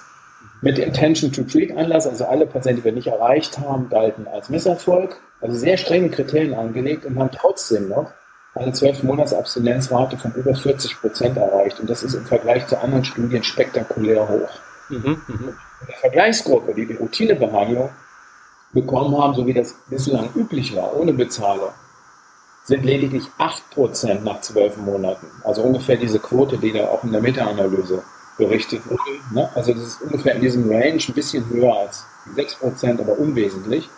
mit 0.61 0.79
Intention 0.79 1.31
to 1.31 1.43
Treat 1.43 1.77
Anlass, 1.77 2.07
also 2.07 2.25
alle 2.25 2.47
Patienten, 2.47 2.81
die 2.81 2.85
wir 2.85 2.93
nicht 2.93 3.07
erreicht 3.07 3.59
haben, 3.59 3.89
galten 3.89 4.27
als 4.27 4.49
Misserfolg, 4.49 5.17
also 5.41 5.57
sehr 5.57 5.77
strenge 5.77 6.09
Kriterien 6.09 6.55
angelegt 6.55 7.05
und 7.05 7.19
haben 7.19 7.31
trotzdem 7.33 7.89
noch 7.89 8.11
eine 8.55 8.73
12-Monats-Abstinenzrate 8.73 10.17
von 10.17 10.33
über 10.35 10.55
40 10.55 11.01
Prozent 11.01 11.37
erreicht. 11.37 11.81
Und 11.81 11.91
das 11.91 12.03
ist 12.03 12.15
im 12.15 12.25
Vergleich 12.25 12.67
zu 12.67 12.81
anderen 12.81 13.05
Studien 13.05 13.43
spektakulär 13.43 14.29
hoch. 14.29 14.51
Mhm, 14.89 15.23
mh. 15.27 15.53
In 15.81 15.87
der 15.89 15.97
Vergleichsgruppe, 15.97 16.75
die 16.75 16.87
die 16.87 16.95
Routinebehandlung 16.95 17.91
bekommen 18.73 19.21
haben, 19.21 19.35
so 19.35 19.47
wie 19.47 19.55
das 19.55 19.75
bislang 19.91 20.31
üblich 20.35 20.75
war, 20.75 20.97
ohne 20.97 21.13
Bezahlung, 21.13 21.71
sind 22.65 22.85
lediglich 22.85 23.25
8% 23.39 24.23
nach 24.23 24.41
12 24.41 24.79
Monaten. 24.79 25.27
Also 25.45 25.63
ungefähr 25.63 25.97
diese 25.97 26.19
Quote, 26.19 26.57
die 26.59 26.73
da 26.73 26.89
auch 26.89 27.05
in 27.05 27.13
der 27.13 27.21
Meta-Analyse 27.21 28.03
berichtet 28.39 28.83
wurde. 28.89 29.03
Ne? 29.33 29.49
Also 29.55 29.75
das 29.75 29.83
ist 29.83 30.03
ungefähr 30.03 30.35
in 30.35 30.41
diesem 30.41 30.69
Range 30.69 30.99
ein 31.07 31.15
bisschen 31.15 31.49
höher 31.51 31.75
als 31.75 32.07
6%, 32.35 33.01
aber 33.01 33.19
unwesentlich. 33.19 33.89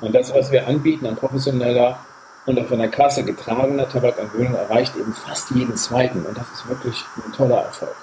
Und 0.00 0.14
das, 0.14 0.34
was 0.34 0.50
wir 0.50 0.66
anbieten 0.66 1.06
an 1.06 1.16
professioneller 1.16 1.98
und 2.46 2.58
auch 2.58 2.66
von 2.66 2.78
der 2.78 2.88
Kasse 2.88 3.24
getragener 3.24 3.88
Tabakangewöhnung, 3.88 4.54
erreicht 4.54 4.96
eben 4.96 5.12
fast 5.12 5.50
jeden 5.52 5.76
zweiten. 5.76 6.26
Und 6.26 6.36
das 6.36 6.50
ist 6.52 6.68
wirklich 6.68 7.04
ein 7.24 7.32
toller 7.32 7.62
Erfolg. 7.62 7.94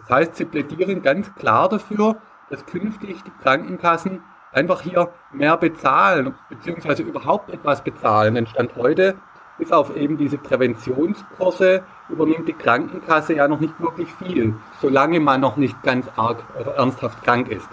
Das 0.00 0.10
heißt, 0.10 0.36
Sie 0.36 0.44
plädieren 0.44 1.02
ganz 1.02 1.32
klar 1.34 1.68
dafür, 1.68 2.16
dass 2.50 2.66
künftig 2.66 3.22
die 3.22 3.42
Krankenkassen 3.42 4.22
einfach 4.52 4.82
hier 4.82 5.10
mehr 5.32 5.56
bezahlen, 5.56 6.34
beziehungsweise 6.48 7.02
überhaupt 7.02 7.50
etwas 7.50 7.82
bezahlen. 7.82 8.34
Denn 8.34 8.46
Stand 8.46 8.76
heute, 8.76 9.16
bis 9.58 9.72
auf 9.72 9.94
eben 9.96 10.16
diese 10.16 10.38
Präventionskurse, 10.38 11.82
übernimmt 12.08 12.48
die 12.48 12.54
Krankenkasse 12.54 13.34
ja 13.34 13.48
noch 13.48 13.60
nicht 13.60 13.78
wirklich 13.80 14.08
viel, 14.14 14.54
solange 14.80 15.20
man 15.20 15.40
noch 15.40 15.56
nicht 15.56 15.82
ganz 15.82 16.06
arg 16.16 16.42
oder 16.58 16.74
ernsthaft 16.76 17.22
krank 17.24 17.48
ist. 17.48 17.68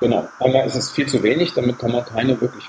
Genau, 0.00 0.28
einmal 0.40 0.66
ist 0.66 0.76
es 0.76 0.90
viel 0.90 1.06
zu 1.06 1.22
wenig, 1.22 1.54
damit 1.54 1.78
kann 1.78 1.92
man 1.92 2.04
keine 2.04 2.38
wirklich 2.40 2.68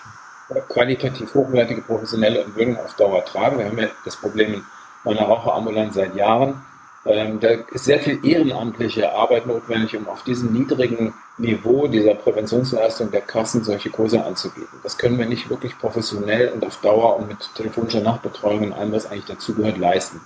qualitativ 0.70 1.34
hochwertige 1.34 1.82
professionelle 1.82 2.44
Entwöhnung 2.44 2.78
auf 2.78 2.96
Dauer 2.96 3.26
tragen. 3.26 3.60
Wir 3.60 3.66
haben 3.66 3.78
ja 3.78 3.88
das 4.06 4.16
Problem 4.16 4.54
in 4.54 4.64
meiner 5.04 5.24
Raucherambulanz 5.24 5.96
seit 5.96 6.16
Jahren, 6.16 6.62
ähm, 7.08 7.40
da 7.40 7.50
ist 7.72 7.86
sehr 7.86 8.00
viel 8.00 8.20
ehrenamtliche 8.26 9.14
Arbeit 9.14 9.48
notwendig, 9.48 9.96
um 9.96 10.08
auf 10.08 10.24
diesem 10.24 10.54
niedrigen 10.54 11.14
Niveau 11.38 11.88
dieser 11.88 12.16
Präventionsleistung 12.16 13.12
der 13.12 13.22
Kassen 13.22 13.64
solche 13.64 13.90
Kurse 13.90 14.24
anzubieten. 14.24 14.80
Das 14.84 14.98
können 14.98 15.20
wir 15.20 15.26
nicht 15.26 15.50
wirklich 15.50 15.78
professionell 15.78 16.50
und 16.50 16.66
auf 16.66 16.82
Dauer 16.82 17.18
und 17.18 17.28
mit 17.28 17.38
telefonischer 17.56 18.02
Nachbetreuung 18.02 18.66
und 18.66 18.74
allem, 18.74 18.92
was 18.92 19.06
eigentlich 19.06 19.26
dazugehört, 19.26 19.78
leisten. 19.78 20.20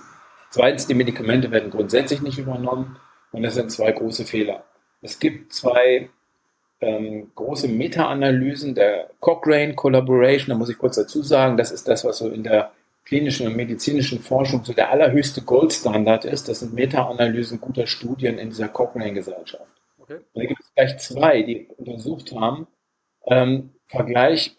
Zweitens, 0.50 0.86
die 0.86 0.94
Medikamente 0.94 1.50
werden 1.50 1.70
grundsätzlich 1.70 2.22
nicht 2.22 2.38
übernommen 2.38 2.96
und 3.30 3.42
das 3.42 3.54
sind 3.54 3.70
zwei 3.70 3.92
große 3.92 4.24
Fehler. 4.24 4.64
Es 5.02 5.18
gibt 5.18 5.52
zwei 5.52 6.10
ähm, 6.80 7.30
große 7.34 7.68
Meta-Analysen 7.68 8.74
der 8.74 9.10
Cochrane 9.20 9.74
Collaboration, 9.74 10.48
da 10.48 10.54
muss 10.56 10.68
ich 10.68 10.78
kurz 10.78 10.96
dazu 10.96 11.22
sagen, 11.22 11.56
das 11.56 11.70
ist 11.70 11.88
das, 11.88 12.04
was 12.04 12.18
so 12.18 12.28
in 12.28 12.42
der 12.42 12.72
klinischen 13.04 13.46
und 13.46 13.56
medizinischen 13.56 14.20
Forschung 14.20 14.64
so 14.64 14.72
der 14.72 14.90
allerhöchste 14.90 15.42
Goldstandard 15.42 16.24
ist. 16.24 16.48
Das 16.48 16.60
sind 16.60 16.74
Meta-Analysen 16.74 17.60
guter 17.60 17.86
Studien 17.86 18.38
in 18.38 18.50
dieser 18.50 18.68
Cochrane-Gesellschaft. 18.68 19.70
Okay. 19.98 20.16
Und 20.16 20.42
da 20.42 20.44
gibt 20.44 20.60
es 20.60 20.74
gleich 20.74 20.98
zwei, 20.98 21.42
die 21.42 21.68
untersucht 21.76 22.32
haben, 22.32 22.66
ähm, 23.26 23.70
Vergleich 23.86 24.56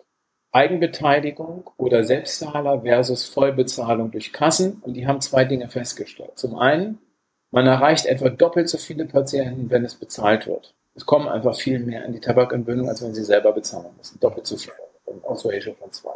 Eigenbeteiligung 0.51 1.71
oder 1.77 2.03
Selbstzahler 2.03 2.81
versus 2.81 3.27
Vollbezahlung 3.27 4.11
durch 4.11 4.31
Kassen. 4.31 4.81
Und 4.83 4.93
die 4.93 5.07
haben 5.07 5.19
zwei 5.19 5.45
Dinge 5.45 5.67
festgestellt. 5.67 6.37
Zum 6.37 6.55
einen, 6.55 6.99
man 7.49 7.65
erreicht 7.65 8.05
etwa 8.05 8.29
doppelt 8.29 8.69
so 8.69 8.77
viele 8.77 9.05
Patienten, 9.05 9.71
wenn 9.71 9.83
es 9.83 9.95
bezahlt 9.95 10.45
wird. 10.45 10.75
Es 10.95 11.07
kommen 11.07 11.27
einfach 11.27 11.55
viel 11.55 11.79
mehr 11.79 12.05
in 12.05 12.13
die 12.13 12.19
Tabakentwöhnung, 12.19 12.87
als 12.87 13.01
wenn 13.01 13.15
sie 13.15 13.23
selber 13.23 13.51
bezahlen 13.51 13.95
müssen. 13.97 14.19
Doppelt 14.19 14.45
so 14.45 14.57
viel. 14.57 14.73
Aus 15.23 15.45
Ratio 15.45 15.73
von 15.73 15.91
zwei. 15.91 16.13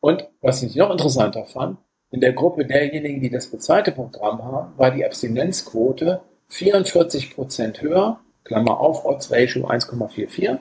Und 0.00 0.26
was 0.40 0.62
ich 0.62 0.76
noch 0.76 0.90
interessanter 0.90 1.44
fand, 1.44 1.78
in 2.10 2.20
der 2.20 2.32
Gruppe 2.32 2.64
derjenigen, 2.64 3.20
die 3.20 3.30
das 3.30 3.46
bezahlte 3.46 3.92
Programm 3.92 4.42
haben, 4.42 4.72
war 4.76 4.90
die 4.90 5.04
Abstinenzquote 5.04 6.20
44 6.48 7.34
Prozent 7.34 7.80
höher, 7.82 8.18
Klammer 8.44 8.80
auf, 8.80 9.04
Odds 9.04 9.30
Ratio 9.30 9.68
1,44, 9.68 10.58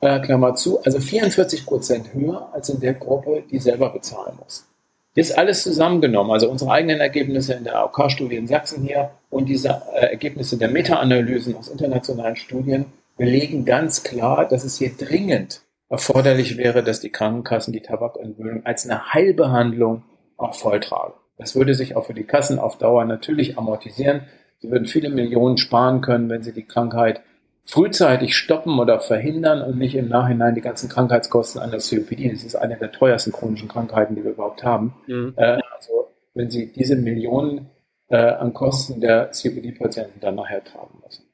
äh, 0.00 0.20
Klammer 0.20 0.54
zu, 0.54 0.82
also 0.82 0.98
44 0.98 1.66
Prozent 1.66 2.12
höher 2.14 2.48
als 2.52 2.68
in 2.68 2.80
der 2.80 2.94
Gruppe, 2.94 3.44
die 3.50 3.58
selber 3.58 3.90
bezahlen 3.90 4.36
muss. 4.42 4.66
Das 5.14 5.30
ist 5.30 5.38
alles 5.38 5.62
zusammengenommen, 5.62 6.32
also 6.32 6.50
unsere 6.50 6.72
eigenen 6.72 7.00
Ergebnisse 7.00 7.54
in 7.54 7.64
der 7.64 7.76
AOK-Studie 7.76 8.36
in 8.36 8.48
Sachsen 8.48 8.82
hier 8.82 9.12
und 9.30 9.48
diese 9.48 9.82
äh, 9.94 10.06
Ergebnisse 10.10 10.58
der 10.58 10.68
Meta-Analysen 10.68 11.54
aus 11.56 11.68
internationalen 11.68 12.36
Studien 12.36 12.86
belegen 13.16 13.64
ganz 13.64 14.02
klar, 14.02 14.46
dass 14.46 14.64
es 14.64 14.76
hier 14.76 14.90
dringend 14.96 15.62
erforderlich 15.88 16.56
wäre, 16.56 16.82
dass 16.82 17.00
die 17.00 17.10
Krankenkassen 17.10 17.72
die 17.72 17.80
Tabakentwöhnung 17.80 18.66
als 18.66 18.88
eine 18.88 19.12
Heilbehandlung 19.12 20.02
auch 20.36 20.54
volltragen. 20.54 21.14
Das 21.38 21.54
würde 21.54 21.74
sich 21.74 21.96
auch 21.96 22.06
für 22.06 22.14
die 22.14 22.24
Kassen 22.24 22.58
auf 22.58 22.78
Dauer 22.78 23.04
natürlich 23.04 23.58
amortisieren. 23.58 24.22
Sie 24.58 24.70
würden 24.70 24.86
viele 24.86 25.10
Millionen 25.10 25.58
sparen 25.58 26.00
können, 26.00 26.28
wenn 26.28 26.42
sie 26.42 26.52
die 26.52 26.66
Krankheit 26.66 27.20
frühzeitig 27.64 28.36
stoppen 28.36 28.78
oder 28.78 29.00
verhindern 29.00 29.60
und 29.60 29.76
nicht 29.76 29.96
im 29.96 30.08
Nachhinein 30.08 30.54
die 30.54 30.60
ganzen 30.60 30.88
Krankheitskosten 30.88 31.60
an 31.60 31.72
der 31.72 31.80
COPD, 31.80 32.30
das 32.30 32.44
ist 32.44 32.54
eine 32.54 32.76
der 32.76 32.92
teuersten 32.92 33.32
chronischen 33.32 33.68
Krankheiten, 33.68 34.14
die 34.14 34.24
wir 34.24 34.30
überhaupt 34.32 34.62
haben, 34.64 34.94
mhm. 35.06 35.34
äh, 35.36 35.58
Also 35.74 36.12
wenn 36.34 36.50
Sie 36.50 36.72
diese 36.72 36.96
Millionen 36.96 37.70
äh, 38.08 38.16
an 38.16 38.54
Kosten 38.54 39.00
der 39.00 39.30
COPD-Patienten 39.32 40.20
dann 40.20 40.36
nachher 40.36 40.62
tragen 40.62 41.02
müssen. 41.04 41.25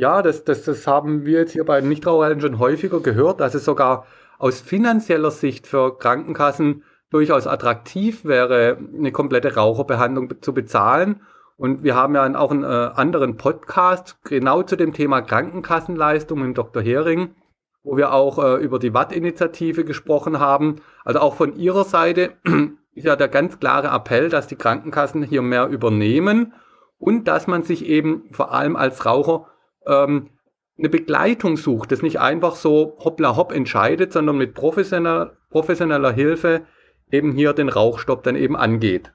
Ja, 0.00 0.22
das, 0.22 0.44
das, 0.44 0.62
das 0.62 0.86
haben 0.86 1.26
wir 1.26 1.40
jetzt 1.40 1.52
hier 1.52 1.66
bei 1.66 1.82
Nichtrauchern 1.82 2.40
schon 2.40 2.58
häufiger 2.58 3.00
gehört, 3.00 3.38
dass 3.38 3.52
es 3.52 3.66
sogar 3.66 4.06
aus 4.38 4.62
finanzieller 4.62 5.30
Sicht 5.30 5.66
für 5.66 5.98
Krankenkassen 5.98 6.84
durchaus 7.10 7.46
attraktiv 7.46 8.24
wäre, 8.24 8.78
eine 8.96 9.12
komplette 9.12 9.56
Raucherbehandlung 9.56 10.40
zu 10.40 10.54
bezahlen. 10.54 11.20
Und 11.58 11.82
wir 11.82 11.96
haben 11.96 12.14
ja 12.14 12.34
auch 12.34 12.50
einen 12.50 12.62
äh, 12.62 12.66
anderen 12.66 13.36
Podcast 13.36 14.16
genau 14.24 14.62
zu 14.62 14.74
dem 14.74 14.94
Thema 14.94 15.20
Krankenkassenleistung 15.20 16.46
mit 16.46 16.56
Dr. 16.56 16.82
Hering, 16.82 17.34
wo 17.82 17.98
wir 17.98 18.14
auch 18.14 18.42
äh, 18.42 18.54
über 18.54 18.78
die 18.78 18.94
Watt-Initiative 18.94 19.84
gesprochen 19.84 20.40
haben. 20.40 20.76
Also 21.04 21.20
auch 21.20 21.34
von 21.34 21.56
Ihrer 21.56 21.84
Seite 21.84 22.38
ist 22.94 23.04
ja 23.04 23.16
der 23.16 23.28
ganz 23.28 23.60
klare 23.60 23.94
Appell, 23.94 24.30
dass 24.30 24.46
die 24.46 24.56
Krankenkassen 24.56 25.22
hier 25.22 25.42
mehr 25.42 25.68
übernehmen 25.68 26.54
und 26.96 27.28
dass 27.28 27.46
man 27.46 27.64
sich 27.64 27.84
eben 27.84 28.30
vor 28.32 28.54
allem 28.54 28.76
als 28.76 29.04
Raucher 29.04 29.49
ähm, 29.86 30.30
eine 30.78 30.88
Begleitung 30.88 31.56
sucht, 31.56 31.92
das 31.92 32.02
nicht 32.02 32.20
einfach 32.20 32.56
so 32.56 32.96
hoppla 33.04 33.36
hopp 33.36 33.52
entscheidet, 33.52 34.12
sondern 34.12 34.38
mit 34.38 34.54
professioneller, 34.54 35.36
professioneller 35.50 36.12
Hilfe 36.12 36.62
eben 37.10 37.32
hier 37.32 37.52
den 37.52 37.68
Rauchstopp 37.68 38.22
dann 38.22 38.36
eben 38.36 38.56
angeht. 38.56 39.12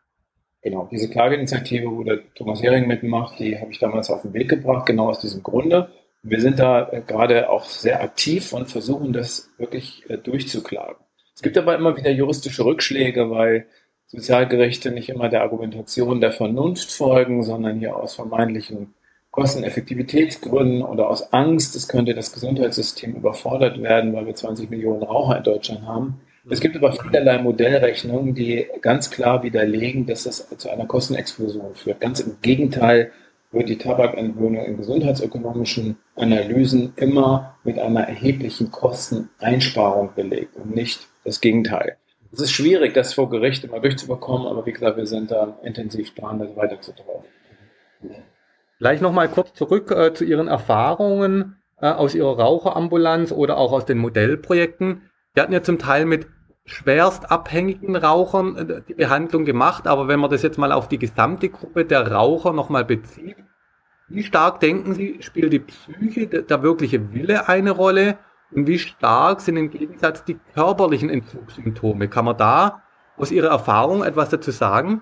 Genau, 0.61 0.87
diese 0.91 1.09
Klageinitiative, 1.09 1.91
wo 1.91 2.03
der 2.03 2.21
Thomas 2.33 2.61
Hering 2.61 2.87
mitmacht, 2.87 3.39
die 3.39 3.59
habe 3.59 3.71
ich 3.71 3.79
damals 3.79 4.09
auf 4.09 4.23
den 4.23 4.33
Weg 4.33 4.49
gebracht, 4.49 4.85
genau 4.87 5.09
aus 5.09 5.19
diesem 5.19 5.43
Grunde. 5.43 5.89
Wir 6.23 6.41
sind 6.41 6.57
da 6.57 6.89
äh, 6.89 7.01
gerade 7.05 7.49
auch 7.49 7.65
sehr 7.65 8.01
aktiv 8.01 8.51
und 8.51 8.67
versuchen 8.67 9.13
das 9.13 9.51
wirklich 9.59 10.09
äh, 10.09 10.17
durchzuklagen. 10.17 10.97
Es 11.35 11.43
gibt 11.43 11.57
aber 11.57 11.75
immer 11.75 11.97
wieder 11.97 12.09
juristische 12.09 12.65
Rückschläge, 12.65 13.29
weil 13.29 13.67
Sozialgerichte 14.07 14.91
nicht 14.91 15.09
immer 15.09 15.29
der 15.29 15.43
Argumentation 15.43 16.21
der 16.21 16.31
Vernunft 16.31 16.91
folgen, 16.91 17.43
sondern 17.43 17.77
hier 17.77 17.95
aus 17.95 18.15
vermeintlichen 18.15 18.95
Kosteneffektivitätsgründen 19.35 20.81
oder 20.81 21.09
aus 21.09 21.33
Angst, 21.33 21.75
es 21.75 21.89
könnte 21.89 22.13
das 22.13 22.31
Gesundheitssystem 22.31 23.15
überfordert 23.15 23.81
werden, 23.81 24.13
weil 24.13 24.25
wir 24.25 24.33
20 24.33 24.69
Millionen 24.69 25.03
Raucher 25.03 25.37
in 25.37 25.43
Deutschland 25.43 25.85
haben. 25.85 26.21
Es 26.49 26.61
gibt 26.61 26.77
aber 26.77 26.93
vielerlei 26.93 27.39
Modellrechnungen, 27.39 28.33
die 28.33 28.65
ganz 28.81 29.11
klar 29.11 29.43
widerlegen, 29.43 30.05
dass 30.05 30.23
das 30.23 30.47
zu 30.57 30.69
einer 30.69 30.85
Kostenexplosion 30.85 31.75
führt. 31.75 31.99
Ganz 31.99 32.21
im 32.21 32.37
Gegenteil 32.41 33.11
wird 33.51 33.67
die 33.67 33.77
Tabakentwöhnung 33.77 34.63
in 34.63 34.77
gesundheitsökonomischen 34.77 35.97
Analysen 36.15 36.93
immer 36.95 37.57
mit 37.65 37.77
einer 37.77 38.07
erheblichen 38.07 38.71
Kosteneinsparung 38.71 40.11
belegt 40.15 40.55
und 40.55 40.73
nicht 40.73 41.09
das 41.25 41.41
Gegenteil. 41.41 41.97
Es 42.31 42.39
ist 42.39 42.51
schwierig, 42.51 42.93
das 42.93 43.13
vor 43.13 43.29
Gericht 43.29 43.65
immer 43.65 43.81
durchzubekommen, 43.81 44.47
aber 44.47 44.65
wie 44.65 44.71
gesagt, 44.71 44.95
wir 44.95 45.07
sind 45.07 45.31
da 45.31 45.59
intensiv 45.61 46.13
dran, 46.15 46.39
das 46.39 46.55
weiterzutreiben. 46.55 47.25
Gleich 48.79 49.01
nochmal 49.01 49.29
kurz 49.29 49.53
zurück 49.53 49.91
äh, 49.91 50.13
zu 50.13 50.25
Ihren 50.25 50.47
Erfahrungen 50.47 51.57
äh, 51.79 51.87
aus 51.87 52.13
Ihrer 52.13 52.37
Raucherambulanz 52.37 53.31
oder 53.31 53.57
auch 53.57 53.71
aus 53.71 53.85
den 53.85 53.97
Modellprojekten. 53.97 55.09
Wir 55.33 55.43
hatten 55.43 55.53
ja 55.53 55.63
zum 55.63 55.79
Teil 55.79 56.05
mit 56.05 56.27
schwerst 56.65 57.31
abhängigen 57.31 57.95
Rauchern 57.95 58.57
äh, 58.57 58.81
die 58.87 58.95
Behandlung 58.95 59.45
gemacht, 59.45 59.87
aber 59.87 60.07
wenn 60.07 60.19
man 60.19 60.31
das 60.31 60.41
jetzt 60.41 60.57
mal 60.57 60.71
auf 60.71 60.87
die 60.87 60.99
gesamte 60.99 61.49
Gruppe 61.49 61.85
der 61.85 62.11
Raucher 62.11 62.53
nochmal 62.53 62.83
bezieht, 62.83 63.37
wie 64.07 64.23
stark 64.23 64.59
denken 64.59 64.93
Sie, 64.93 65.17
spielt 65.21 65.53
die 65.53 65.59
Psyche, 65.59 66.27
der, 66.27 66.41
der 66.41 66.61
wirkliche 66.61 67.13
Wille 67.13 67.47
eine 67.47 67.71
Rolle 67.71 68.17
und 68.51 68.67
wie 68.67 68.77
stark 68.77 69.41
sind 69.41 69.57
im 69.57 69.71
Gegensatz 69.71 70.23
die 70.23 70.37
körperlichen 70.53 71.09
Entzugssymptome? 71.09 72.07
Kann 72.09 72.25
man 72.25 72.37
da 72.37 72.83
aus 73.17 73.31
Ihrer 73.31 73.49
Erfahrung 73.49 74.03
etwas 74.03 74.29
dazu 74.29 74.51
sagen? 74.51 75.01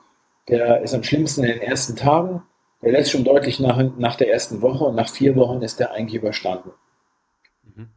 der 0.49 0.83
ist 0.83 0.95
am 0.95 1.03
schlimmsten 1.03 1.45
in 1.45 1.53
den 1.53 1.63
ersten 1.63 1.97
Tagen. 1.97 2.43
Der 2.83 2.93
lässt 2.93 3.11
schon 3.11 3.25
deutlich 3.25 3.61
nach, 3.61 3.83
nach 3.97 4.17
der 4.17 4.31
ersten 4.31 4.61
Woche 4.61 4.85
und 4.85 4.95
nach 4.95 5.09
vier 5.09 5.35
Wochen 5.37 5.63
ist 5.63 5.81
der 5.81 5.93
eigentlich 5.93 6.21
überstanden. 6.21 6.73
Mhm. 7.65 7.89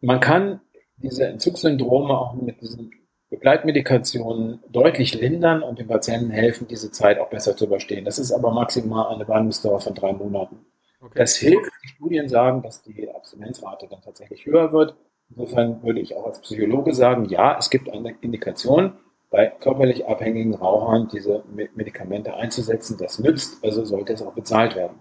Man 0.00 0.20
kann 0.20 0.60
diese 1.02 1.26
Entzugssyndrome 1.26 2.16
auch 2.16 2.34
mit 2.34 2.60
diesen 2.60 2.92
Begleitmedikationen 3.30 4.60
deutlich 4.70 5.14
lindern 5.14 5.62
und 5.62 5.78
den 5.78 5.88
Patienten 5.88 6.30
helfen, 6.30 6.68
diese 6.68 6.90
Zeit 6.90 7.18
auch 7.18 7.30
besser 7.30 7.56
zu 7.56 7.64
überstehen. 7.64 8.04
Das 8.04 8.18
ist 8.18 8.30
aber 8.30 8.50
maximal 8.50 9.12
eine 9.14 9.24
Behandlungsdauer 9.24 9.80
von 9.80 9.94
drei 9.94 10.12
Monaten. 10.12 10.66
Okay. 11.00 11.18
Das 11.18 11.36
hilft. 11.36 11.70
Die 11.82 11.88
Studien 11.88 12.28
sagen, 12.28 12.62
dass 12.62 12.82
die 12.82 13.10
Abstinenzrate 13.10 13.88
dann 13.90 14.02
tatsächlich 14.02 14.46
höher 14.46 14.72
wird. 14.72 14.94
Insofern 15.30 15.82
würde 15.82 16.00
ich 16.00 16.14
auch 16.14 16.26
als 16.26 16.40
Psychologe 16.40 16.94
sagen, 16.94 17.24
ja, 17.24 17.56
es 17.58 17.70
gibt 17.70 17.90
eine 17.90 18.14
Indikation, 18.20 18.92
bei 19.30 19.46
körperlich 19.46 20.06
abhängigen 20.06 20.54
Rauchern 20.54 21.08
diese 21.10 21.42
Medikamente 21.74 22.34
einzusetzen. 22.34 22.98
Das 22.98 23.18
nützt, 23.18 23.64
also 23.64 23.82
sollte 23.84 24.12
es 24.12 24.20
auch 24.20 24.34
bezahlt 24.34 24.76
werden. 24.76 24.98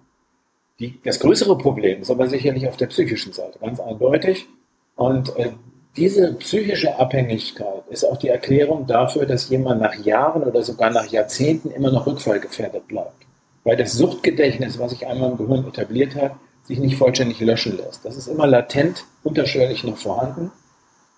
Die, 0.80 1.00
das 1.04 1.20
größere 1.20 1.58
Problem 1.58 2.02
ist 2.02 2.10
aber 2.10 2.28
sicherlich 2.28 2.68
auf 2.68 2.78
der 2.78 2.88
psychischen 2.88 3.34
Seite, 3.34 3.60
ganz 3.60 3.82
eindeutig. 3.82 4.48
Und 4.96 5.36
äh, 5.38 5.52
diese 5.97 6.34
psychische 6.36 6.97
Abhängigkeit 6.97 7.84
ist 7.89 8.06
auch 8.06 8.17
die 8.17 8.30
Erklärung 8.30 8.88
dafür, 8.88 9.25
dass 9.25 9.49
jemand 9.49 9.82
nach 9.82 9.95
Jahren 9.95 10.43
oder 10.43 10.63
sogar 10.63 10.89
nach 10.89 11.08
Jahrzehnten 11.08 11.69
immer 11.71 11.91
noch 11.91 12.08
rückfallgefährdet 12.08 12.88
bleibt. 12.88 13.25
Weil 13.63 13.75
das 13.75 13.93
Suchtgedächtnis, 13.93 14.80
was 14.80 14.91
sich 14.91 15.06
einmal 15.06 15.32
im 15.32 15.38
Gehirn 15.38 15.67
etabliert 15.67 16.15
hat, 16.15 16.32
sich 16.63 16.80
nicht 16.80 16.97
vollständig 16.97 17.39
löschen 17.41 17.77
lässt. 17.77 18.06
Das 18.06 18.15
ist 18.15 18.27
immer 18.27 18.47
latent, 18.47 19.04
unterschwellig 19.23 19.84
noch 19.84 19.97
vorhanden. 19.97 20.51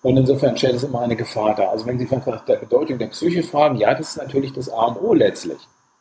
Und 0.02 0.16
insofern 0.16 0.56
stellt 0.56 0.74
es 0.74 0.84
immer 0.84 1.00
eine 1.00 1.16
Gefahr 1.16 1.54
dar. 1.54 1.70
Also 1.70 1.86
wenn 1.86 1.98
Sie 1.98 2.08
nach 2.10 2.44
der 2.44 2.56
Bedeutung 2.56 2.98
der 2.98 3.06
Psyche 3.06 3.42
fragen, 3.42 3.76
ja, 3.76 3.94
das 3.94 4.10
ist 4.10 4.16
natürlich 4.16 4.52
das 4.52 4.68
A 4.68 4.86
und 4.86 5.00
O 5.00 5.14
letztlich. 5.14 5.58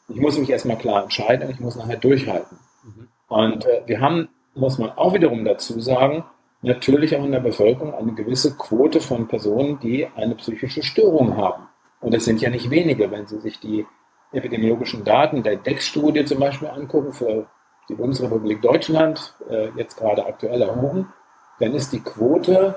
Ich 0.09 0.19
muss 0.19 0.37
mich 0.37 0.49
erstmal 0.49 0.77
klar 0.77 1.03
entscheiden 1.03 1.47
und 1.47 1.53
ich 1.53 1.59
muss 1.59 1.75
nachher 1.75 1.97
durchhalten. 1.97 2.57
Mhm. 2.83 3.07
Und 3.27 3.65
äh, 3.65 3.83
wir 3.85 4.01
haben, 4.01 4.27
muss 4.55 4.77
man 4.77 4.91
auch 4.91 5.13
wiederum 5.13 5.45
dazu 5.45 5.79
sagen, 5.79 6.25
natürlich 6.63 7.15
auch 7.15 7.23
in 7.23 7.31
der 7.31 7.39
Bevölkerung 7.39 7.93
eine 7.93 8.13
gewisse 8.13 8.55
Quote 8.55 9.01
von 9.01 9.27
Personen, 9.27 9.79
die 9.79 10.07
eine 10.15 10.35
psychische 10.35 10.81
Störung 10.81 11.37
haben. 11.37 11.67
Und 11.99 12.13
das 12.13 12.25
sind 12.25 12.41
ja 12.41 12.49
nicht 12.49 12.69
wenige, 12.69 13.11
wenn 13.11 13.27
Sie 13.27 13.39
sich 13.39 13.59
die 13.59 13.85
epidemiologischen 14.31 15.03
Daten 15.03 15.43
der 15.43 15.57
DEX-Studie 15.57 16.25
zum 16.25 16.39
Beispiel 16.39 16.69
angucken 16.69 17.13
für 17.13 17.47
die 17.89 17.95
Bundesrepublik 17.95 18.61
Deutschland, 18.61 19.35
äh, 19.49 19.69
jetzt 19.75 19.97
gerade 19.97 20.25
aktuell 20.25 20.61
erhoben, 20.61 21.13
dann 21.59 21.73
ist 21.73 21.91
die 21.91 21.99
Quote 21.99 22.75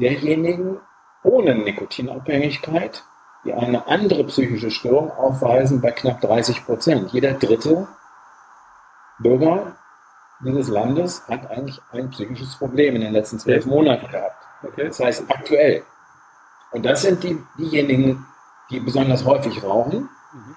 derjenigen 0.00 0.80
ohne 1.22 1.54
Nikotinabhängigkeit, 1.54 3.04
die 3.44 3.52
eine 3.52 3.86
andere 3.86 4.24
psychische 4.24 4.70
Störung 4.70 5.10
aufweisen, 5.10 5.80
bei 5.80 5.90
knapp 5.90 6.20
30 6.20 6.64
Prozent. 6.64 7.12
Jeder 7.12 7.34
dritte 7.34 7.88
Bürger 9.18 9.76
dieses 10.44 10.68
Landes 10.68 11.26
hat 11.28 11.50
eigentlich 11.50 11.80
ein 11.92 12.10
psychisches 12.10 12.56
Problem 12.56 12.96
in 12.96 13.02
den 13.02 13.12
letzten 13.12 13.38
zwölf 13.38 13.66
Monaten 13.66 14.10
gehabt. 14.10 14.36
Okay. 14.62 14.88
Das 14.88 15.00
heißt 15.00 15.24
aktuell. 15.28 15.84
Und 16.72 16.84
das 16.84 17.02
sind 17.02 17.22
die, 17.22 17.38
diejenigen, 17.58 18.26
die 18.70 18.80
besonders 18.80 19.24
häufig 19.24 19.62
rauchen. 19.62 20.08
Mhm. 20.32 20.56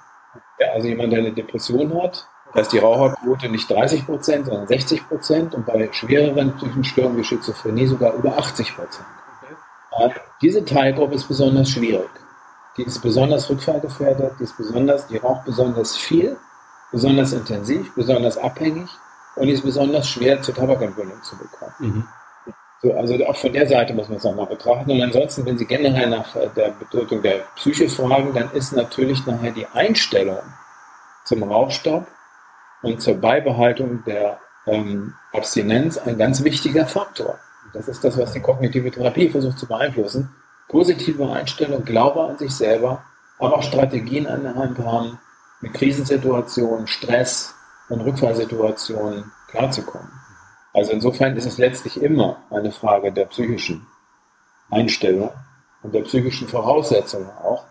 Ja, 0.60 0.68
also 0.74 0.88
jemand, 0.88 1.12
der 1.12 1.20
eine 1.20 1.34
Depression 1.34 2.02
hat, 2.02 2.28
da 2.54 2.62
ist 2.62 2.72
die 2.72 2.78
Raucherquote 2.78 3.50
nicht 3.50 3.70
30 3.70 4.06
Prozent, 4.06 4.46
sondern 4.46 4.68
60 4.68 5.10
Prozent 5.10 5.54
und 5.54 5.66
bei 5.66 5.90
schwereren 5.92 6.56
psychischen 6.56 6.84
Störungen 6.86 7.18
wie 7.18 7.24
Schizophrenie 7.24 7.88
sogar 7.88 8.14
über 8.14 8.38
80 8.38 8.76
Prozent. 8.76 9.08
Okay. 9.92 10.20
Diese 10.42 10.64
Teilgruppe 10.64 11.16
ist 11.16 11.28
besonders 11.28 11.70
schwierig. 11.70 12.10
Die 12.78 12.84
ist 12.84 13.00
besonders 13.02 13.50
rückfallgefährdet, 13.50 14.34
die 14.40 14.44
ist 14.44 14.58
besonders, 14.58 15.08
die 15.08 15.18
raucht 15.18 15.46
besonders 15.46 15.98
viel, 15.98 16.38
besonders 16.92 17.34
intensiv, 17.34 17.94
besonders 17.96 18.38
abhängig 18.38 18.90
und 19.36 19.50
ist 19.50 19.64
besonders 19.64 20.08
schwer 20.08 20.42
zur 20.42 20.56
Tabakentwöhnung 20.56 21.22
zu 21.24 21.38
bekommen. 21.38 21.74
Mhm. 21.80 22.08
So, 22.82 22.94
also 22.94 23.16
auch 23.26 23.36
von 23.36 23.54
der 23.54 23.68
Seite 23.68 23.94
muss 23.94 24.10
man 24.10 24.18
es 24.18 24.24
nochmal 24.24 24.46
betrachten. 24.48 24.92
Und 24.92 25.02
ansonsten, 25.02 25.46
wenn 25.46 25.58
Sie 25.58 25.66
generell 25.66 26.10
nach 26.10 26.36
äh, 26.36 26.50
der 26.56 26.70
Bedeutung 26.70 27.22
der 27.22 27.40
Psyche 27.56 27.90
fragen, 27.90 28.34
dann 28.34 28.52
ist 28.52 28.74
natürlich 28.74 29.26
nachher 29.26 29.52
die 29.52 29.66
Einstellung 29.68 30.42
zum 31.24 31.44
Rauchstopp 31.44 32.06
und 32.84 33.02
zur 33.02 33.16
Beibehaltung 33.16 34.04
der 34.06 34.40
ähm, 34.68 35.16
Abstinenz 35.34 35.98
ein 35.98 36.18
ganz 36.18 36.44
wichtiger 36.44 36.86
Faktor. 36.86 37.40
Das 37.74 37.88
ist 37.88 38.04
das, 38.04 38.18
was 38.18 38.34
die 38.34 38.40
kognitive 38.40 38.92
Therapie 38.92 39.30
versucht 39.30 39.58
zu 39.58 39.68
beeinflussen. 39.68 40.36
Positive 40.68 41.32
Einstellung, 41.32 41.84
Glaube 41.86 42.24
an 42.24 42.38
sich 42.38 42.54
selber, 42.54 43.04
aber 43.40 43.56
auch 43.58 43.64
Strategien 43.64 44.28
an 44.28 44.44
der 44.44 44.56
Hand 44.56 44.78
haben, 44.80 45.20
mit 45.62 45.74
Krisensituationen, 45.74 46.88
Stress 46.88 47.55
und 47.90 48.02
Rückfallsituationen 48.02 49.32
klarzukommen. 49.48 50.10
Also 50.74 50.92
insofern 50.92 51.36
ist 51.38 51.46
es 51.46 51.58
letztlich 51.58 52.02
immer 52.02 52.44
eine 52.50 52.72
Frage 52.72 53.12
der 53.12 53.26
psychischen 53.26 53.88
Einstellung 54.70 55.32
und 55.84 55.94
der 55.94 56.02
psychischen 56.02 56.48
Voraussetzungen 56.48 57.30
auch, 57.30 57.64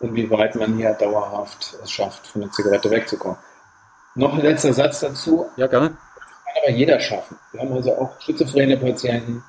inwieweit 0.00 0.54
man 0.56 0.76
hier 0.76 0.92
dauerhaft 0.94 1.76
es 1.82 1.90
schafft, 1.90 2.26
von 2.26 2.40
der 2.40 2.50
Zigarette 2.50 2.90
wegzukommen. 2.90 3.38
Noch 4.14 4.34
ein 4.34 4.40
letzter 4.40 4.72
Satz 4.72 5.00
dazu. 5.00 5.46
Ja, 5.56 5.66
gerne. 5.66 5.90
Das 5.90 6.44
kann 6.44 6.62
aber 6.64 6.70
jeder 6.72 6.98
schaffen. 6.98 7.38
Wir 7.52 7.60
haben 7.60 7.72
also 7.72 7.94
auch 7.96 8.20
schizophrene 8.20 8.76
Patienten 8.76 9.44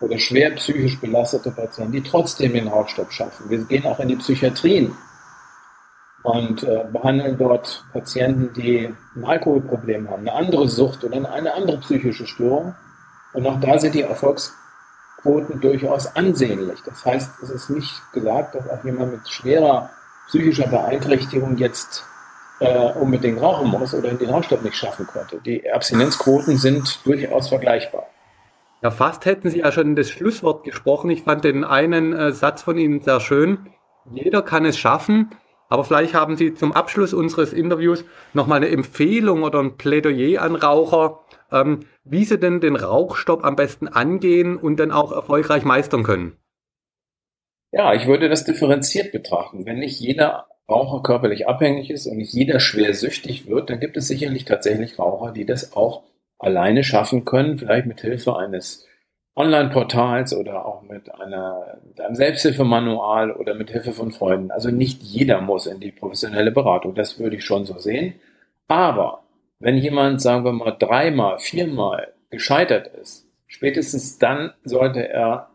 oder 0.00 0.18
schwer 0.18 0.50
psychisch 0.56 1.00
belastete 1.00 1.50
Patienten, 1.52 1.92
die 1.92 2.02
trotzdem 2.02 2.52
den 2.52 2.68
Rauchstopp 2.68 3.12
schaffen. 3.12 3.48
Wir 3.48 3.64
gehen 3.64 3.86
auch 3.86 4.00
in 4.00 4.08
die 4.08 4.16
Psychiatrien 4.16 4.94
und 6.22 6.62
äh, 6.62 6.84
behandeln 6.92 7.36
dort 7.36 7.84
Patienten, 7.92 8.52
die 8.54 8.94
ein 9.16 9.24
Alkoholproblem 9.24 10.08
haben, 10.08 10.20
eine 10.20 10.32
andere 10.32 10.68
Sucht 10.68 11.04
oder 11.04 11.16
eine 11.30 11.54
andere 11.54 11.78
psychische 11.78 12.26
Störung. 12.26 12.74
Und 13.32 13.46
auch 13.46 13.58
da 13.60 13.78
sind 13.78 13.94
die 13.94 14.02
Erfolgsquoten 14.02 15.60
durchaus 15.60 16.14
ansehnlich. 16.14 16.80
Das 16.84 17.04
heißt, 17.04 17.42
es 17.42 17.50
ist 17.50 17.70
nicht 17.70 18.00
gesagt, 18.12 18.54
dass 18.54 18.68
auch 18.68 18.84
jemand 18.84 19.12
mit 19.12 19.28
schwerer 19.28 19.90
psychischer 20.28 20.68
Beeinträchtigung 20.68 21.56
jetzt 21.56 22.04
äh, 22.60 22.92
unbedingt 22.92 23.40
rauchen 23.40 23.68
muss 23.68 23.92
oder 23.94 24.12
den 24.12 24.30
Rauchstopp 24.30 24.62
nicht 24.62 24.76
schaffen 24.76 25.06
konnte. 25.06 25.40
Die 25.44 25.70
Abstinenzquoten 25.70 26.56
sind 26.56 27.04
durchaus 27.04 27.48
vergleichbar. 27.48 28.06
Ja, 28.82 28.90
fast 28.90 29.24
hätten 29.26 29.50
Sie 29.50 29.60
ja 29.60 29.72
schon 29.72 29.96
das 29.96 30.10
Schlusswort 30.10 30.64
gesprochen. 30.64 31.10
Ich 31.10 31.22
fand 31.22 31.44
den 31.44 31.64
einen 31.64 32.12
äh, 32.12 32.32
Satz 32.32 32.62
von 32.62 32.78
Ihnen 32.78 33.00
sehr 33.00 33.20
schön. 33.20 33.66
Jeder 34.10 34.42
kann 34.42 34.64
es 34.64 34.76
schaffen, 34.76 35.30
aber 35.72 35.84
vielleicht 35.84 36.12
haben 36.12 36.36
Sie 36.36 36.52
zum 36.52 36.72
Abschluss 36.72 37.14
unseres 37.14 37.54
Interviews 37.54 38.04
nochmal 38.34 38.58
eine 38.58 38.68
Empfehlung 38.68 39.42
oder 39.42 39.58
ein 39.60 39.78
Plädoyer 39.78 40.42
an 40.42 40.54
Raucher, 40.54 41.20
ähm, 41.50 41.86
wie 42.04 42.26
sie 42.26 42.38
denn 42.38 42.60
den 42.60 42.76
Rauchstopp 42.76 43.42
am 43.42 43.56
besten 43.56 43.88
angehen 43.88 44.58
und 44.58 44.78
dann 44.78 44.90
auch 44.90 45.12
erfolgreich 45.12 45.64
meistern 45.64 46.02
können. 46.02 46.36
Ja, 47.70 47.94
ich 47.94 48.06
würde 48.06 48.28
das 48.28 48.44
differenziert 48.44 49.12
betrachten. 49.12 49.64
Wenn 49.64 49.78
nicht 49.78 49.98
jeder 49.98 50.46
Raucher 50.68 51.02
körperlich 51.02 51.48
abhängig 51.48 51.88
ist 51.90 52.06
und 52.06 52.18
nicht 52.18 52.34
jeder 52.34 52.60
schwer 52.60 52.92
süchtig 52.92 53.46
wird, 53.46 53.70
dann 53.70 53.80
gibt 53.80 53.96
es 53.96 54.08
sicherlich 54.08 54.44
tatsächlich 54.44 54.98
Raucher, 54.98 55.32
die 55.32 55.46
das 55.46 55.72
auch 55.74 56.02
alleine 56.38 56.84
schaffen 56.84 57.24
können, 57.24 57.56
vielleicht 57.56 57.86
mit 57.86 58.02
Hilfe 58.02 58.36
eines 58.36 58.86
Online-Portals 59.34 60.34
oder 60.34 60.66
auch 60.66 60.82
mit, 60.82 61.14
einer, 61.14 61.78
mit 61.86 62.00
einem 62.00 62.14
Selbsthilfemanual 62.14 63.32
oder 63.32 63.54
mit 63.54 63.70
Hilfe 63.70 63.92
von 63.92 64.12
Freunden. 64.12 64.50
Also 64.50 64.70
nicht 64.70 65.02
jeder 65.02 65.40
muss 65.40 65.66
in 65.66 65.80
die 65.80 65.90
professionelle 65.90 66.52
Beratung, 66.52 66.94
das 66.94 67.18
würde 67.18 67.36
ich 67.36 67.44
schon 67.44 67.64
so 67.64 67.78
sehen. 67.78 68.14
Aber 68.68 69.22
wenn 69.58 69.78
jemand, 69.78 70.20
sagen 70.20 70.44
wir 70.44 70.52
mal, 70.52 70.76
dreimal, 70.78 71.38
viermal 71.38 72.12
gescheitert 72.30 72.88
ist, 72.88 73.26
spätestens 73.46 74.18
dann 74.18 74.52
sollte 74.64 75.08
er 75.08 75.50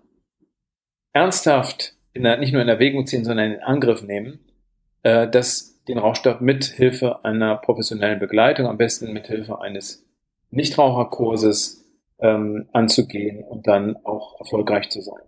ernsthaft 1.14 1.94
in 2.14 2.24
der, 2.24 2.38
nicht 2.38 2.54
nur 2.54 2.62
in 2.62 2.70
Erwägung 2.70 3.06
ziehen, 3.06 3.26
sondern 3.26 3.52
in 3.52 3.60
Angriff 3.60 4.02
nehmen, 4.02 4.40
äh, 5.04 5.28
dass 5.28 5.84
den 5.88 6.00
Rauchstoff 6.00 6.42
mit 6.42 6.66
Hilfe 6.66 7.24
einer 7.24 7.58
professionellen 7.58 8.20
Begleitung, 8.20 8.68
am 8.68 8.78
besten 8.78 9.14
mit 9.14 9.28
Hilfe 9.28 9.62
eines 9.62 10.06
Nichtraucherkurses 10.50 11.87
ähm, 12.20 12.68
anzugehen 12.74 13.44
und 13.44 13.68
dann 13.68 13.96
auch 14.04 14.40
erfolgreich 14.40 14.90
zu 14.90 15.02
sein. 15.02 15.22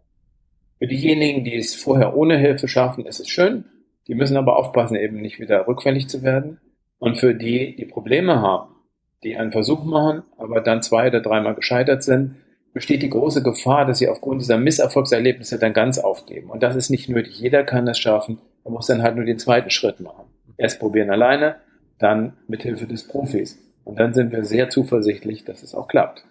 Für 0.80 0.88
diejenigen, 0.88 1.44
die 1.44 1.56
es 1.56 1.76
vorher 1.76 2.16
ohne 2.16 2.38
Hilfe 2.38 2.68
schaffen, 2.68 3.06
ist 3.06 3.20
es 3.20 3.28
schön. 3.28 3.66
Die 4.08 4.16
müssen 4.16 4.38
aber 4.38 4.58
aufpassen, 4.58 4.96
eben 4.96 5.22
nicht 5.22 5.40
wieder 5.40 5.68
rückfällig 5.68 6.08
zu 6.08 6.24
werden. 6.24 6.60
Und 7.00 7.18
für 7.18 7.36
die, 7.36 7.76
die 7.76 7.86
Probleme 7.86 8.42
haben, 8.42 8.76
die 9.24 9.38
einen 9.38 9.52
Versuch 9.52 9.84
machen, 9.84 10.24
aber 10.38 10.62
dann 10.62 10.82
zwei 10.82 11.08
oder 11.08 11.22
dreimal 11.22 11.56
gescheitert 11.56 12.04
sind, 12.04 12.36
besteht 12.74 13.02
die 13.02 13.10
große 13.10 13.44
Gefahr, 13.44 13.86
dass 13.86 14.00
sie 14.00 14.08
aufgrund 14.08 14.42
dieser 14.42 14.58
Misserfolgserlebnisse 14.58 15.60
dann 15.60 15.74
ganz 15.74 16.00
aufgeben. 16.00 16.50
Und 16.50 16.64
das 16.64 16.76
ist 16.76 16.90
nicht 16.90 17.10
nötig. 17.10 17.40
Jeder 17.40 17.64
kann 17.64 17.86
das 17.86 18.00
schaffen. 18.00 18.40
Man 18.64 18.74
muss 18.74 18.88
dann 18.88 19.02
halt 19.02 19.16
nur 19.16 19.26
den 19.26 19.40
zweiten 19.40 19.70
Schritt 19.70 20.00
machen. 20.00 20.26
Erst 20.58 20.80
probieren 20.80 21.10
alleine, 21.10 21.56
dann 21.98 22.34
mit 22.48 22.64
Hilfe 22.64 22.88
des 22.88 23.08
Profis. 23.08 23.60
Und 23.84 24.00
dann 24.00 24.14
sind 24.14 24.32
wir 24.32 24.44
sehr 24.44 24.70
zuversichtlich, 24.70 25.46
dass 25.46 25.64
es 25.64 25.74
auch 25.74 25.88
klappt. 25.88 26.24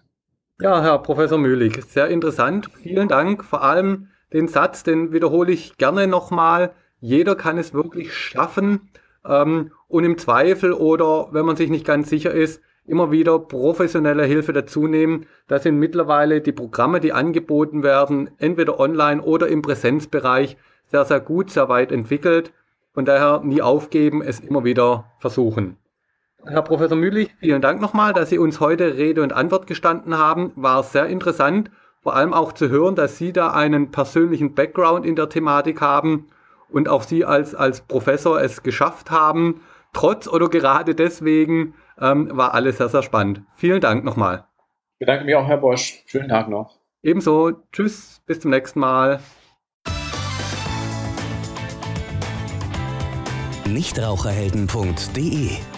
Ja, 0.61 0.83
Herr 0.83 0.99
Professor 0.99 1.39
Mühlig, 1.39 1.85
sehr 1.85 2.09
interessant. 2.09 2.69
Vielen 2.83 3.07
Dank. 3.07 3.45
Vor 3.45 3.63
allem 3.63 4.09
den 4.33 4.49
Satz, 4.49 4.83
den 4.83 5.13
wiederhole 5.13 5.53
ich 5.53 5.77
gerne 5.77 6.09
nochmal. 6.09 6.73
Jeder 6.99 7.37
kann 7.37 7.59
es 7.59 7.75
wirklich 7.75 8.13
schaffen. 8.13 8.91
Ähm, 9.25 9.71
und 9.87 10.03
im 10.03 10.19
Zweifel 10.19 10.73
oder 10.73 11.29
wenn 11.31 11.47
man 11.47 11.55
sich 11.55 11.71
nicht 11.71 11.87
ganz 11.87 12.11
sicher 12.11 12.33
ist, 12.33 12.61
immer 12.87 13.13
wieder 13.13 13.39
professionelle 13.39 14.25
Hilfe 14.25 14.53
dazu 14.53 14.89
nehmen. 14.89 15.27
Da 15.47 15.61
sind 15.61 15.79
mittlerweile 15.79 16.41
die 16.41 16.51
Programme, 16.51 16.99
die 16.99 17.13
angeboten 17.13 17.85
werden, 17.85 18.31
entweder 18.39 18.81
online 18.81 19.23
oder 19.23 19.47
im 19.47 19.63
Präsenzbereich, 19.63 20.57
sehr, 20.87 21.05
sehr 21.05 21.21
gut, 21.21 21.51
sehr 21.51 21.69
weit 21.69 21.93
entwickelt. 21.93 22.53
Von 22.95 23.05
daher 23.05 23.43
nie 23.45 23.63
aufgeben, 23.63 24.23
es 24.23 24.41
immer 24.41 24.65
wieder 24.65 25.05
versuchen. 25.21 25.77
Herr 26.47 26.63
Professor 26.63 26.97
Mühlich, 26.97 27.35
vielen 27.41 27.61
Dank 27.61 27.81
nochmal, 27.81 28.13
dass 28.13 28.31
Sie 28.31 28.39
uns 28.39 28.61
heute 28.61 28.97
Rede 28.97 29.23
und 29.23 29.33
Antwort 29.33 29.67
gestanden 29.67 30.17
haben. 30.17 30.53
War 30.57 30.83
sehr 30.83 31.07
interessant, 31.07 31.71
vor 32.01 32.15
allem 32.15 32.33
auch 32.33 32.53
zu 32.53 32.69
hören, 32.69 32.95
dass 32.95 33.19
Sie 33.19 33.33
da 33.33 33.51
einen 33.51 33.91
persönlichen 33.91 34.55
Background 34.55 35.05
in 35.05 35.17
der 35.17 35.29
Thematik 35.29 35.81
haben 35.81 36.29
und 36.71 36.89
auch 36.89 37.03
Sie 37.03 37.25
als, 37.25 37.55
als 37.55 37.83
Professor 37.83 38.41
es 38.41 38.63
geschafft 38.63 39.11
haben. 39.11 39.61
Trotz 39.93 40.29
oder 40.29 40.49
gerade 40.49 40.95
deswegen 40.95 41.75
ähm, 42.01 42.31
war 42.33 42.55
alles 42.55 42.79
sehr, 42.79 42.89
sehr 42.89 43.03
spannend. 43.03 43.43
Vielen 43.57 43.81
Dank 43.81 44.05
nochmal. 44.05 44.45
Ich 44.95 45.01
bedanke 45.01 45.25
mich 45.25 45.35
auch, 45.35 45.47
Herr 45.47 45.59
Bosch. 45.59 46.03
Schönen 46.07 46.29
Tag 46.29 46.49
noch. 46.49 46.79
Ebenso. 47.03 47.53
Tschüss, 47.73 48.21
bis 48.27 48.41
zum 48.41 48.51
nächsten 48.51 48.81
Mal. 48.81 49.21
Nichtraucherhelden.de 53.67 55.78